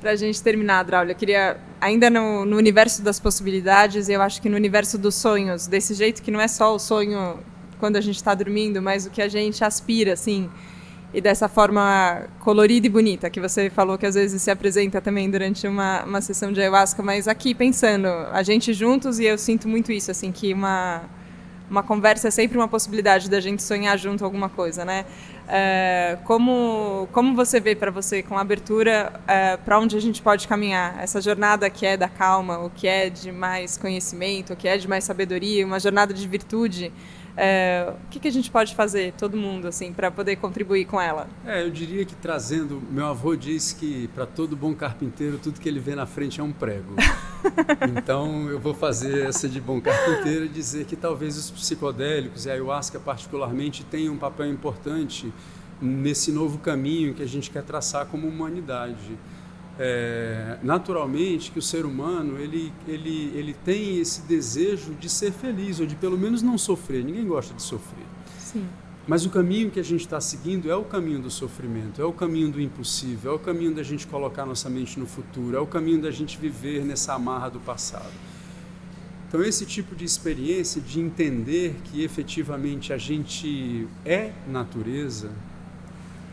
Para 0.00 0.10
a 0.10 0.16
gente 0.16 0.42
terminar, 0.42 0.82
Draulio, 0.82 1.12
eu 1.12 1.16
queria, 1.16 1.58
ainda 1.80 2.10
no, 2.10 2.44
no 2.44 2.56
universo 2.56 3.02
das 3.02 3.20
possibilidades, 3.20 4.08
eu 4.08 4.20
acho 4.20 4.42
que 4.42 4.48
no 4.48 4.56
universo 4.56 4.98
dos 4.98 5.14
sonhos, 5.14 5.66
desse 5.66 5.94
jeito 5.94 6.22
que 6.22 6.30
não 6.30 6.40
é 6.40 6.48
só 6.48 6.74
o 6.74 6.78
sonho 6.78 7.38
quando 7.78 7.96
a 7.96 8.00
gente 8.00 8.16
está 8.16 8.34
dormindo, 8.34 8.82
mas 8.82 9.06
o 9.06 9.10
que 9.10 9.22
a 9.22 9.28
gente 9.28 9.62
aspira, 9.62 10.12
assim, 10.14 10.50
e 11.14 11.20
dessa 11.20 11.48
forma 11.48 12.24
colorida 12.40 12.88
e 12.88 12.90
bonita 12.90 13.30
que 13.30 13.40
você 13.40 13.70
falou 13.70 13.96
que 13.96 14.04
às 14.04 14.16
vezes 14.16 14.42
se 14.42 14.50
apresenta 14.50 15.00
também 15.00 15.30
durante 15.30 15.66
uma, 15.66 16.02
uma 16.02 16.20
sessão 16.20 16.52
de 16.52 16.60
ayahuasca, 16.60 17.02
mas 17.04 17.28
aqui 17.28 17.54
pensando, 17.54 18.08
a 18.08 18.42
gente 18.42 18.72
juntos 18.72 19.20
e 19.20 19.24
eu 19.24 19.38
sinto 19.38 19.68
muito 19.68 19.92
isso, 19.92 20.10
assim, 20.10 20.32
que 20.32 20.52
uma, 20.52 21.02
uma 21.70 21.84
conversa 21.84 22.26
é 22.26 22.30
sempre 22.32 22.58
uma 22.58 22.66
possibilidade 22.66 23.30
da 23.30 23.38
gente 23.38 23.62
sonhar 23.62 23.96
junto 23.96 24.24
alguma 24.24 24.48
coisa, 24.48 24.84
né? 24.84 25.04
É, 25.46 26.18
como, 26.24 27.08
como 27.12 27.36
você 27.36 27.60
vê 27.60 27.76
para 27.76 27.92
você 27.92 28.22
com 28.22 28.36
abertura 28.36 29.12
é, 29.28 29.56
para 29.56 29.78
onde 29.78 29.96
a 29.96 30.00
gente 30.00 30.20
pode 30.20 30.48
caminhar? 30.48 31.00
Essa 31.00 31.20
jornada 31.20 31.70
que 31.70 31.86
é 31.86 31.96
da 31.96 32.08
calma, 32.08 32.58
o 32.58 32.70
que 32.70 32.88
é 32.88 33.08
de 33.08 33.30
mais 33.30 33.76
conhecimento, 33.76 34.52
o 34.52 34.56
que 34.56 34.66
é 34.66 34.76
de 34.76 34.88
mais 34.88 35.04
sabedoria, 35.04 35.64
uma 35.64 35.78
jornada 35.78 36.12
de 36.12 36.26
virtude. 36.26 36.92
É, 37.36 37.92
o 38.06 38.10
que, 38.10 38.20
que, 38.20 38.28
a 38.28 38.30
gente 38.30 38.50
pode 38.50 38.74
fazer, 38.74 39.12
todo 39.18 39.36
mundo, 39.36 39.66
assim, 39.66 39.92
para 39.92 40.10
poder 40.10 40.36
contribuir 40.36 40.84
com 40.84 41.00
ela? 41.00 41.26
É, 41.44 41.62
eu 41.62 41.70
diria 41.70 42.04
que 42.04 42.14
trazendo, 42.14 42.80
meu 42.90 43.06
avô 43.06 43.34
diz 43.34 43.72
que 43.72 44.08
para 44.08 44.24
todo 44.24 44.56
bom 44.56 44.72
carpinteiro 44.74 45.38
tudo 45.38 45.58
que 45.58 45.68
ele 45.68 45.80
vê 45.80 45.96
na 45.96 46.06
frente 46.06 46.40
é 46.40 46.44
um 46.44 46.52
prego. 46.52 46.94
então 47.96 48.48
eu 48.48 48.60
vou 48.60 48.72
fazer 48.72 49.26
essa 49.26 49.48
de 49.48 49.60
bom 49.60 49.80
carpinteiro 49.80 50.44
e 50.44 50.48
dizer 50.48 50.84
que 50.84 50.94
talvez 50.94 51.36
os 51.36 51.50
psicodélicos 51.50 52.46
e 52.46 52.50
a 52.50 52.52
ayahuasca 52.52 53.00
particularmente 53.00 53.82
tenham 53.84 54.14
um 54.14 54.18
papel 54.18 54.48
importante 54.48 55.32
nesse 55.82 56.30
novo 56.30 56.58
caminho 56.58 57.14
que 57.14 57.22
a 57.22 57.26
gente 57.26 57.50
quer 57.50 57.62
traçar 57.64 58.06
como 58.06 58.28
humanidade 58.28 59.18
é, 59.78 60.58
naturalmente 60.62 61.50
que 61.50 61.58
o 61.58 61.62
ser 61.62 61.84
humano 61.84 62.38
ele, 62.38 62.72
ele, 62.86 63.32
ele 63.34 63.54
tem 63.64 63.98
esse 63.98 64.22
desejo 64.22 64.94
de 64.94 65.08
ser 65.08 65.32
feliz 65.32 65.80
ou 65.80 65.86
de 65.86 65.96
pelo 65.96 66.16
menos 66.16 66.42
não 66.42 66.56
sofrer. 66.56 67.04
Ninguém 67.04 67.26
gosta 67.26 67.52
de 67.54 67.62
sofrer. 67.62 68.06
Sim. 68.38 68.66
Mas 69.06 69.26
o 69.26 69.30
caminho 69.30 69.70
que 69.70 69.78
a 69.78 69.82
gente 69.82 70.00
está 70.00 70.18
seguindo 70.20 70.70
é 70.70 70.74
o 70.74 70.84
caminho 70.84 71.20
do 71.20 71.30
sofrimento, 71.30 72.00
é 72.00 72.04
o 72.04 72.12
caminho 72.12 72.50
do 72.50 72.60
impossível, 72.60 73.32
é 73.32 73.34
o 73.34 73.38
caminho 73.38 73.74
da 73.74 73.82
gente 73.82 74.06
colocar 74.06 74.46
nossa 74.46 74.70
mente 74.70 74.98
no 74.98 75.06
futuro, 75.06 75.56
é 75.56 75.60
o 75.60 75.66
caminho 75.66 76.00
da 76.00 76.10
gente 76.10 76.38
viver 76.38 76.82
nessa 76.84 77.12
amarra 77.12 77.50
do 77.50 77.60
passado. 77.60 78.12
Então, 79.28 79.42
esse 79.42 79.66
tipo 79.66 79.94
de 79.94 80.04
experiência 80.04 80.80
de 80.80 81.00
entender 81.00 81.76
que 81.84 82.02
efetivamente 82.02 82.92
a 82.92 82.96
gente 82.96 83.86
é 84.06 84.32
natureza, 84.48 85.32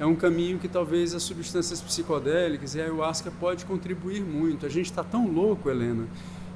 é 0.02 0.06
um 0.06 0.16
caminho 0.16 0.58
que 0.58 0.68
talvez 0.68 1.14
as 1.14 1.22
substâncias 1.22 1.80
psicodélicas 1.80 2.74
e 2.74 2.82
a 2.82 2.86
ayahuasca 2.86 3.32
pode 3.40 3.66
contribuir 3.66 4.20
muito. 4.20 4.66
A 4.66 4.70
gente 4.70 4.88
está 4.88 5.04
tão 5.04 5.28
louco, 5.28 5.70
Helena, 5.70 6.08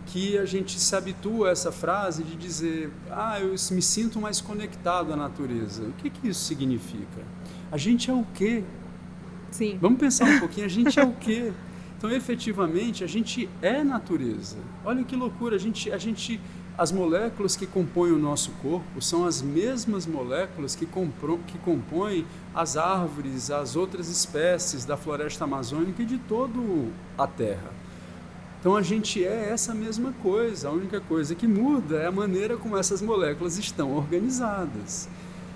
que 0.07 0.35
a 0.35 0.45
gente 0.45 0.79
se 0.79 0.95
habitua 0.95 1.49
a 1.49 1.51
essa 1.51 1.71
frase 1.71 2.23
de 2.23 2.35
dizer: 2.35 2.89
"Ah, 3.11 3.39
eu 3.39 3.51
me 3.51 3.83
sinto 3.83 4.19
mais 4.19 4.41
conectado 4.41 5.13
à 5.13 5.15
natureza". 5.15 5.83
O 5.83 5.93
que 5.93 6.09
que 6.09 6.27
isso 6.27 6.43
significa? 6.43 7.21
A 7.71 7.77
gente 7.77 8.09
é 8.09 8.13
o 8.15 8.25
quê? 8.33 8.63
Sim. 9.51 9.77
Vamos 9.79 9.99
pensar 9.99 10.25
um 10.25 10.39
pouquinho, 10.39 10.65
a 10.65 10.69
gente 10.69 10.99
é 10.99 11.03
o 11.03 11.13
quê? 11.21 11.53
Então, 11.99 12.09
efetivamente, 12.09 13.03
a 13.03 13.07
gente 13.07 13.47
é 13.61 13.83
natureza. 13.83 14.57
Olha 14.83 15.03
que 15.03 15.15
loucura, 15.15 15.55
a 15.55 15.59
gente 15.59 15.91
a 15.91 15.99
gente 15.99 16.41
as 16.77 16.91
moléculas 16.91 17.55
que 17.55 17.65
compõem 17.65 18.11
o 18.11 18.17
nosso 18.17 18.51
corpo 18.61 19.01
são 19.01 19.25
as 19.25 19.41
mesmas 19.41 20.05
moléculas 20.05 20.75
que, 20.75 20.85
que 20.85 21.57
compõem 21.59 22.25
as 22.53 22.75
árvores, 22.75 23.49
as 23.49 23.75
outras 23.75 24.09
espécies 24.09 24.83
da 24.83 24.97
floresta 24.97 25.45
amazônica 25.45 26.01
e 26.01 26.05
de 26.05 26.17
todo 26.17 26.91
a 27.17 27.25
Terra. 27.25 27.71
Então 28.59 28.75
a 28.75 28.81
gente 28.81 29.23
é 29.23 29.49
essa 29.51 29.73
mesma 29.73 30.11
coisa, 30.23 30.67
a 30.67 30.71
única 30.71 30.99
coisa 30.99 31.33
que 31.33 31.47
muda 31.47 31.97
é 31.97 32.07
a 32.07 32.11
maneira 32.11 32.57
como 32.57 32.75
essas 32.75 33.01
moléculas 33.01 33.57
estão 33.57 33.95
organizadas. 33.95 35.07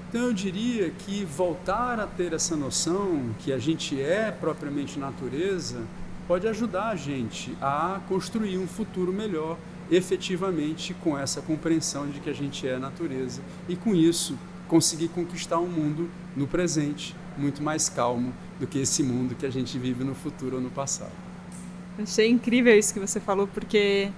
Então 0.08 0.22
eu 0.22 0.34
diria 0.34 0.90
que 0.92 1.26
voltar 1.26 2.00
a 2.00 2.08
ter 2.08 2.34
essa 2.34 2.56
noção 2.56 3.32
que 3.40 3.52
a 3.52 3.58
gente 3.58 4.00
é 4.00 4.32
propriamente 4.32 4.98
natureza 4.98 5.82
pode 6.28 6.48
ajudar 6.48 6.90
a 6.90 6.96
gente 6.96 7.58
a 7.62 8.00
construir 8.08 8.58
um 8.58 8.68
futuro 8.68 9.12
melhor 9.12 9.58
efetivamente 9.92 10.94
com 10.94 11.18
essa 11.18 11.42
compreensão 11.42 12.08
de 12.08 12.20
que 12.20 12.30
a 12.30 12.34
gente 12.34 12.68
é 12.68 12.78
natureza 12.78 13.42
e 13.68 13.76
com 13.76 13.96
isso 13.96 14.38
conseguir 14.68 15.08
conquistar 15.10 15.60
um 15.60 15.68
mundo 15.68 16.10
no 16.36 16.48
presente 16.48 17.16
muito 17.38 17.64
mais 17.64 17.90
calmo 17.90 18.34
do 18.60 18.68
que 18.68 18.80
esse 18.80 19.02
mundo 19.02 19.34
que 19.36 19.46
a 19.46 19.50
gente 19.50 19.78
vive 19.80 20.04
no 20.04 20.14
futuro 20.14 20.58
ou 20.58 20.62
no 20.62 20.70
passado. 20.70 21.12
Achei 21.98 22.30
incrível 22.30 22.78
isso 22.78 22.94
que 22.94 23.00
você 23.00 23.20
falou 23.20 23.48
porque 23.48 24.10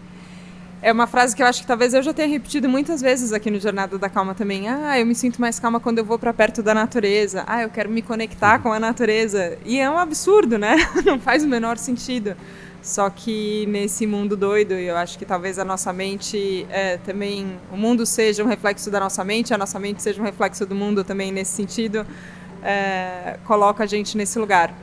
é 0.81 0.91
uma 0.91 1.05
frase 1.05 1.35
que 1.35 1.43
eu 1.43 1.45
acho 1.45 1.61
que 1.61 1.67
talvez 1.67 1.93
eu 1.93 2.01
já 2.01 2.11
tenha 2.11 2.27
repetido 2.27 2.67
muitas 2.67 3.01
vezes 3.01 3.31
aqui 3.31 3.51
no 3.51 3.59
Jornada 3.59 3.99
da 3.99 4.09
Calma 4.09 4.33
também. 4.33 4.67
Ah, 4.67 4.99
eu 4.99 5.05
me 5.05 5.13
sinto 5.13 5.39
mais 5.39 5.59
calma 5.59 5.79
quando 5.79 5.99
eu 5.99 6.05
vou 6.05 6.17
para 6.17 6.33
perto 6.33 6.63
da 6.63 6.73
natureza. 6.73 7.43
Ah, 7.45 7.61
eu 7.61 7.69
quero 7.69 7.87
me 7.89 8.01
conectar 8.01 8.59
com 8.59 8.73
a 8.73 8.79
natureza. 8.79 9.59
E 9.63 9.79
é 9.79 9.87
um 9.87 9.97
absurdo, 9.97 10.57
né? 10.57 10.75
Não 11.05 11.19
faz 11.19 11.43
o 11.43 11.47
menor 11.47 11.77
sentido. 11.77 12.35
Só 12.81 13.11
que 13.11 13.65
nesse 13.67 14.07
mundo 14.07 14.35
doido, 14.35 14.73
eu 14.73 14.97
acho 14.97 15.17
que 15.17 15.25
talvez 15.25 15.59
a 15.59 15.65
nossa 15.65 15.93
mente 15.93 16.65
é, 16.69 16.97
também, 16.97 17.59
o 17.71 17.77
mundo 17.77 18.05
seja 18.07 18.43
um 18.43 18.47
reflexo 18.47 18.89
da 18.89 18.99
nossa 18.99 19.23
mente, 19.23 19.53
a 19.53 19.57
nossa 19.57 19.79
mente 19.79 20.01
seja 20.01 20.19
um 20.19 20.25
reflexo 20.25 20.65
do 20.65 20.73
mundo 20.73 21.03
também 21.03 21.31
nesse 21.31 21.51
sentido, 21.51 22.05
é, 22.63 23.37
coloca 23.45 23.83
a 23.83 23.87
gente 23.87 24.17
nesse 24.17 24.39
lugar. 24.39 24.73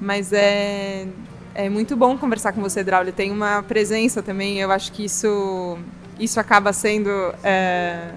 Mas 0.00 0.32
é, 0.32 1.08
é 1.52 1.68
muito 1.68 1.96
bom 1.96 2.16
conversar 2.16 2.52
com 2.52 2.60
você, 2.60 2.84
Draulio. 2.84 3.12
Tem 3.12 3.32
uma 3.32 3.62
presença 3.64 4.22
também, 4.22 4.60
eu 4.60 4.70
acho 4.70 4.92
que 4.92 5.04
isso, 5.04 5.76
isso 6.20 6.38
acaba 6.38 6.72
sendo. 6.72 7.10
É, 7.42 8.12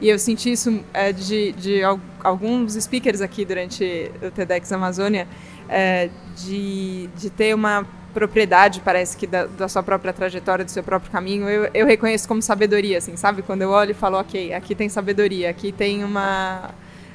e 0.00 0.08
eu 0.08 0.18
senti 0.18 0.52
isso 0.52 0.82
é, 0.94 1.12
de, 1.12 1.52
de 1.52 1.82
alguns 2.22 2.72
speakers 2.74 3.20
aqui 3.20 3.44
durante 3.44 4.10
o 4.22 4.30
TEDx 4.30 4.72
Amazônia, 4.72 5.28
é, 5.68 6.08
de, 6.36 7.08
de 7.16 7.28
ter 7.28 7.54
uma 7.54 7.86
propriedade, 8.12 8.80
parece 8.80 9.16
que 9.16 9.26
da, 9.26 9.46
da, 9.46 9.68
sua 9.68 9.82
própria 9.82 10.12
trajetória, 10.12 10.64
do 10.64 10.70
seu 10.70 10.82
próprio 10.82 11.10
caminho, 11.10 11.48
eu, 11.48 11.70
eu 11.74 11.86
reconheço 11.86 12.26
como 12.26 12.42
sabedoria, 12.42 12.98
assim, 12.98 13.16
sabe? 13.16 13.42
Quando 13.42 13.62
eu 13.62 13.70
olho 13.70 13.92
e 13.92 13.94
falo, 13.94 14.18
ok, 14.18 14.52
aqui 14.52 14.74
tem 14.74 14.88
sabedoria, 14.88 15.50
aqui 15.50 15.72
tem 15.72 16.02
uma, 16.02 16.70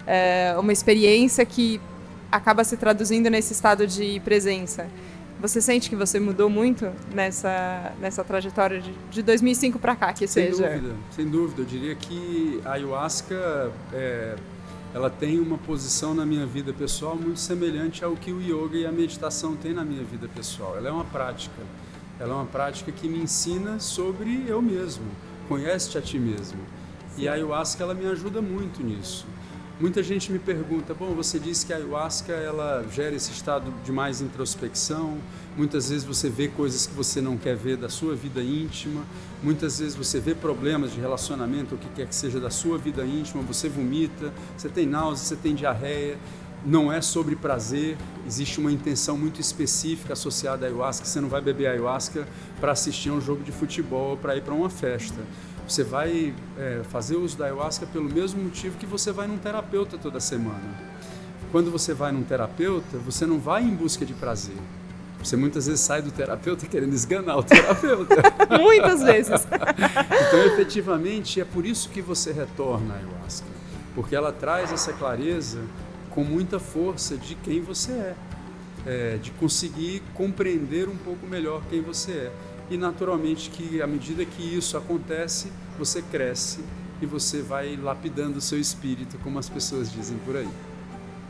é, 0.06 0.56
uma 0.58 0.72
experiência 0.72 1.46
que 1.46 1.82
acaba 2.32 2.64
se 2.64 2.78
traduzindo 2.78 3.30
nesse 3.30 3.54
estado 3.54 3.86
de 3.86 4.20
presença. 4.22 4.88
Você 5.40 5.62
sente 5.62 5.90
que 5.90 5.96
você 5.96 6.20
mudou 6.20 6.50
muito 6.50 6.90
nessa, 7.14 7.92
nessa 8.00 8.24
trajetória 8.24 8.80
de, 8.80 8.94
de 9.12 9.22
2005 9.22 9.78
para 9.78 9.96
cá, 9.96 10.14
que 10.14 10.26
sem 10.26 10.46
seja? 10.46 10.70
Sem 10.70 10.80
dúvida, 10.80 10.96
sem 11.12 11.28
dúvida. 11.28 11.62
Eu 11.62 11.66
diria 11.66 11.96
que 11.96 12.62
a 12.64 12.74
ayahuasca 12.74 13.72
é, 13.92 14.36
ela 14.94 15.10
tem 15.10 15.40
uma 15.40 15.58
posição 15.58 16.14
na 16.14 16.24
minha 16.24 16.46
vida 16.46 16.72
pessoal 16.72 17.16
muito 17.16 17.40
semelhante 17.40 18.06
ao 18.06 18.16
que 18.16 18.32
o 18.32 18.40
yoga 18.40 18.78
e 18.78 18.86
a 18.86 18.92
meditação 18.92 19.56
têm 19.56 19.74
na 19.74 19.84
minha 19.84 20.04
vida 20.04 20.28
pessoal. 20.28 20.78
Ela 20.78 20.90
é 20.90 20.92
uma 20.92 21.06
prática. 21.06 21.64
Ela 22.20 22.34
é 22.34 22.36
uma 22.36 22.46
prática 22.46 22.92
que 22.92 23.08
me 23.08 23.18
ensina 23.18 23.80
sobre 23.80 24.46
eu 24.48 24.62
mesmo. 24.62 25.06
Conhece-te 25.50 25.98
a 25.98 26.02
ti 26.02 26.20
mesmo. 26.20 26.60
E 27.18 27.28
a 27.28 27.34
ayahuasca 27.34 27.84
ela 27.84 27.96
me 27.96 28.06
ajuda 28.06 28.40
muito 28.40 28.84
nisso. 28.84 29.26
Muita 29.80 30.04
gente 30.04 30.32
me 30.32 30.38
pergunta, 30.38 30.94
bom, 30.94 31.16
você 31.16 31.40
disse 31.40 31.66
que 31.66 31.74
a 31.74 31.78
ayahuasca 31.78 32.32
ela 32.32 32.86
gera 32.92 33.16
esse 33.16 33.32
estado 33.32 33.74
de 33.84 33.92
mais 33.92 34.22
introspecção. 34.22 35.18
Muitas 35.58 35.90
vezes 35.90 36.06
você 36.06 36.30
vê 36.30 36.48
coisas 36.48 36.86
que 36.86 36.94
você 36.94 37.20
não 37.20 37.38
quer 37.38 37.56
ver 37.56 37.76
da 37.76 37.90
sua 37.90 38.16
vida 38.16 38.40
íntima. 38.40 39.02
Muitas 39.42 39.80
vezes 39.80 39.96
você 39.96 40.20
vê 40.20 40.36
problemas 40.36 40.94
de 40.94 41.00
relacionamento, 41.02 41.74
o 41.74 41.78
que 41.80 41.90
quer 41.90 42.08
que 42.08 42.14
seja 42.14 42.40
da 42.40 42.52
sua 42.52 42.78
vida 42.78 43.04
íntima, 43.04 43.42
você 43.42 43.68
vomita, 43.68 44.32
você 44.56 44.70
tem 44.70 44.86
náusea, 44.86 45.26
você 45.26 45.36
tem 45.36 45.56
diarreia. 45.56 46.20
Não 46.64 46.94
é 46.94 47.02
sobre 47.02 47.36
prazer, 47.36 47.98
existe 48.28 48.60
uma 48.60 48.72
intenção 48.72 49.18
muito 49.18 49.42
específica 49.42 50.14
associada 50.14 50.66
à 50.66 50.70
ayahuasca. 50.70 51.04
Você 51.04 51.20
não 51.20 51.28
vai 51.28 51.42
beber 51.42 51.66
ayahuasca 51.66 52.28
para 52.62 52.72
assistir 52.72 53.10
a 53.10 53.14
um 53.14 53.20
jogo 53.20 53.44
de 53.44 53.52
futebol 53.52 54.16
para 54.18 54.36
ir 54.36 54.44
para 54.44 54.54
uma 54.54 54.70
festa 54.70 55.20
você 55.68 55.84
vai 55.84 56.34
é, 56.58 56.82
fazer 56.90 57.16
uso 57.16 57.38
da 57.38 57.46
ayahuasca 57.46 57.86
pelo 57.86 58.10
mesmo 58.10 58.44
motivo 58.44 58.78
que 58.78 58.86
você 58.86 59.12
vai 59.12 59.28
num 59.28 59.38
terapeuta 59.38 59.98
toda 59.98 60.20
semana. 60.20 60.94
Quando 61.52 61.72
você 61.72 61.94
vai 61.94 62.12
num 62.12 62.24
terapeuta, 62.24 62.98
você 62.98 63.26
não 63.26 63.40
vai 63.40 63.64
em 63.64 63.76
busca 63.76 64.06
de 64.06 64.14
prazer. 64.14 64.58
Você 65.24 65.38
muitas 65.38 65.68
vezes 65.68 65.80
sai 65.82 66.02
do 66.02 66.12
terapeuta 66.12 66.66
querendo 66.66 66.94
esganar 66.94 67.38
o 67.38 67.44
terapeuta. 67.44 68.16
muitas 68.60 69.02
vezes. 69.02 69.46
então, 69.48 70.46
efetivamente, 70.48 71.40
é 71.40 71.46
por 71.46 71.66
isso 71.66 71.90
que 71.90 72.02
você 72.02 72.34
retorna 72.34 72.96
à 72.96 72.98
ayahuasca. 72.98 73.48
Porque 73.96 74.16
ela 74.16 74.34
traz 74.34 74.74
essa 74.74 74.92
clareza 74.92 75.62
com 76.10 76.24
muita 76.24 76.60
força 76.60 77.16
de 77.16 77.36
quem 77.36 77.62
você 77.62 77.92
é. 77.92 78.16
é, 78.86 79.18
de 79.18 79.32
conseguir 79.32 80.04
compreender 80.14 80.90
um 80.90 80.98
pouco 80.98 81.26
melhor 81.26 81.62
quem 81.70 81.82
você 81.82 82.12
é. 82.12 82.32
E 82.74 82.78
naturalmente 82.78 83.52
que 83.52 83.84
à 83.84 83.86
medida 83.86 84.26
que 84.26 84.42
isso 84.42 84.76
acontece, 84.76 85.52
você 85.78 86.02
cresce 86.02 86.62
e 87.00 87.06
você 87.06 87.40
vai 87.40 87.76
lapidando 87.76 88.40
o 88.40 88.42
seu 88.42 88.60
espírito, 88.60 89.16
como 89.24 89.38
as 89.38 89.48
pessoas 89.48 89.92
dizem 89.94 90.18
por 90.26 90.36
aí. 90.36 90.50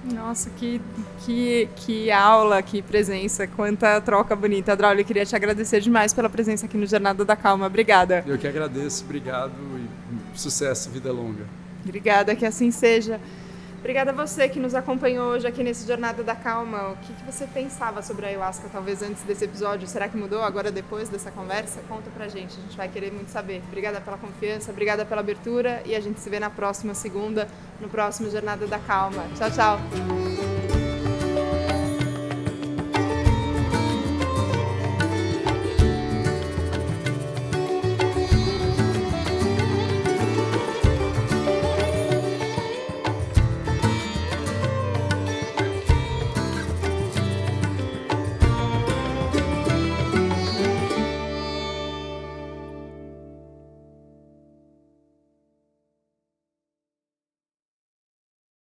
Nossa, 0.05 0.49
que, 0.51 0.81
que, 1.25 1.67
que 1.75 2.09
aula, 2.09 2.61
que 2.61 2.81
presença, 2.81 3.45
quanta 3.45 3.99
troca 3.99 4.33
bonita. 4.37 4.73
Draulio, 4.73 5.03
queria 5.03 5.25
te 5.25 5.35
agradecer 5.35 5.81
demais 5.81 6.13
pela 6.13 6.29
presença 6.29 6.65
aqui 6.65 6.77
no 6.77 6.85
Jornada 6.85 7.25
da 7.25 7.35
Calma. 7.35 7.67
Obrigada. 7.67 8.23
Eu 8.25 8.37
que 8.37 8.47
agradeço, 8.47 9.03
obrigado 9.03 9.51
e 10.33 10.39
sucesso, 10.39 10.89
vida 10.89 11.11
longa. 11.11 11.43
Obrigada, 11.83 12.33
que 12.37 12.45
assim 12.45 12.71
seja. 12.71 13.19
Obrigada 13.83 14.11
a 14.11 14.13
você 14.13 14.47
que 14.47 14.61
nos 14.61 14.73
acompanhou 14.73 15.33
hoje 15.33 15.45
aqui 15.45 15.61
nesse 15.61 15.85
Jornada 15.85 16.23
da 16.23 16.33
Calma. 16.33 16.91
O 16.91 16.95
que, 16.95 17.11
que, 17.11 17.23
você 17.29 17.45
pensava 17.45 18.01
sobre 18.01 18.25
a 18.25 18.29
ayahuasca, 18.29 18.69
talvez 18.71 19.01
antes 19.01 19.23
desse 19.23 19.43
episódio? 19.43 19.85
Será 19.89 20.07
que 20.07 20.15
mudou 20.15 20.41
agora 20.41 20.71
depois 20.71 21.09
dessa 21.09 21.29
conversa? 21.29 21.81
Conta 21.89 22.09
pra 22.11 22.29
gente, 22.29 22.57
a 22.57 22.61
gente 22.61 22.77
vai 22.77 22.87
querer 22.87 23.11
muito 23.11 23.27
saber. 23.27 23.61
Obrigada 23.67 23.99
pela 23.99 24.17
confiança, 24.17 24.71
obrigada 24.71 25.03
pela 25.03 25.19
abertura 25.19 25.83
e 25.85 25.97
a 25.97 25.99
gente 25.99 26.21
se 26.21 26.29
vê 26.29 26.39
na 26.39 26.49
próxima 26.49 26.93
segunda, 26.93 27.45
no 27.81 27.89
próximo 27.89 28.29
Jornada 28.29 28.65
da 28.67 28.79
Calma. 28.79 29.25
Tchau, 29.35 29.51
tchau! 29.51 30.72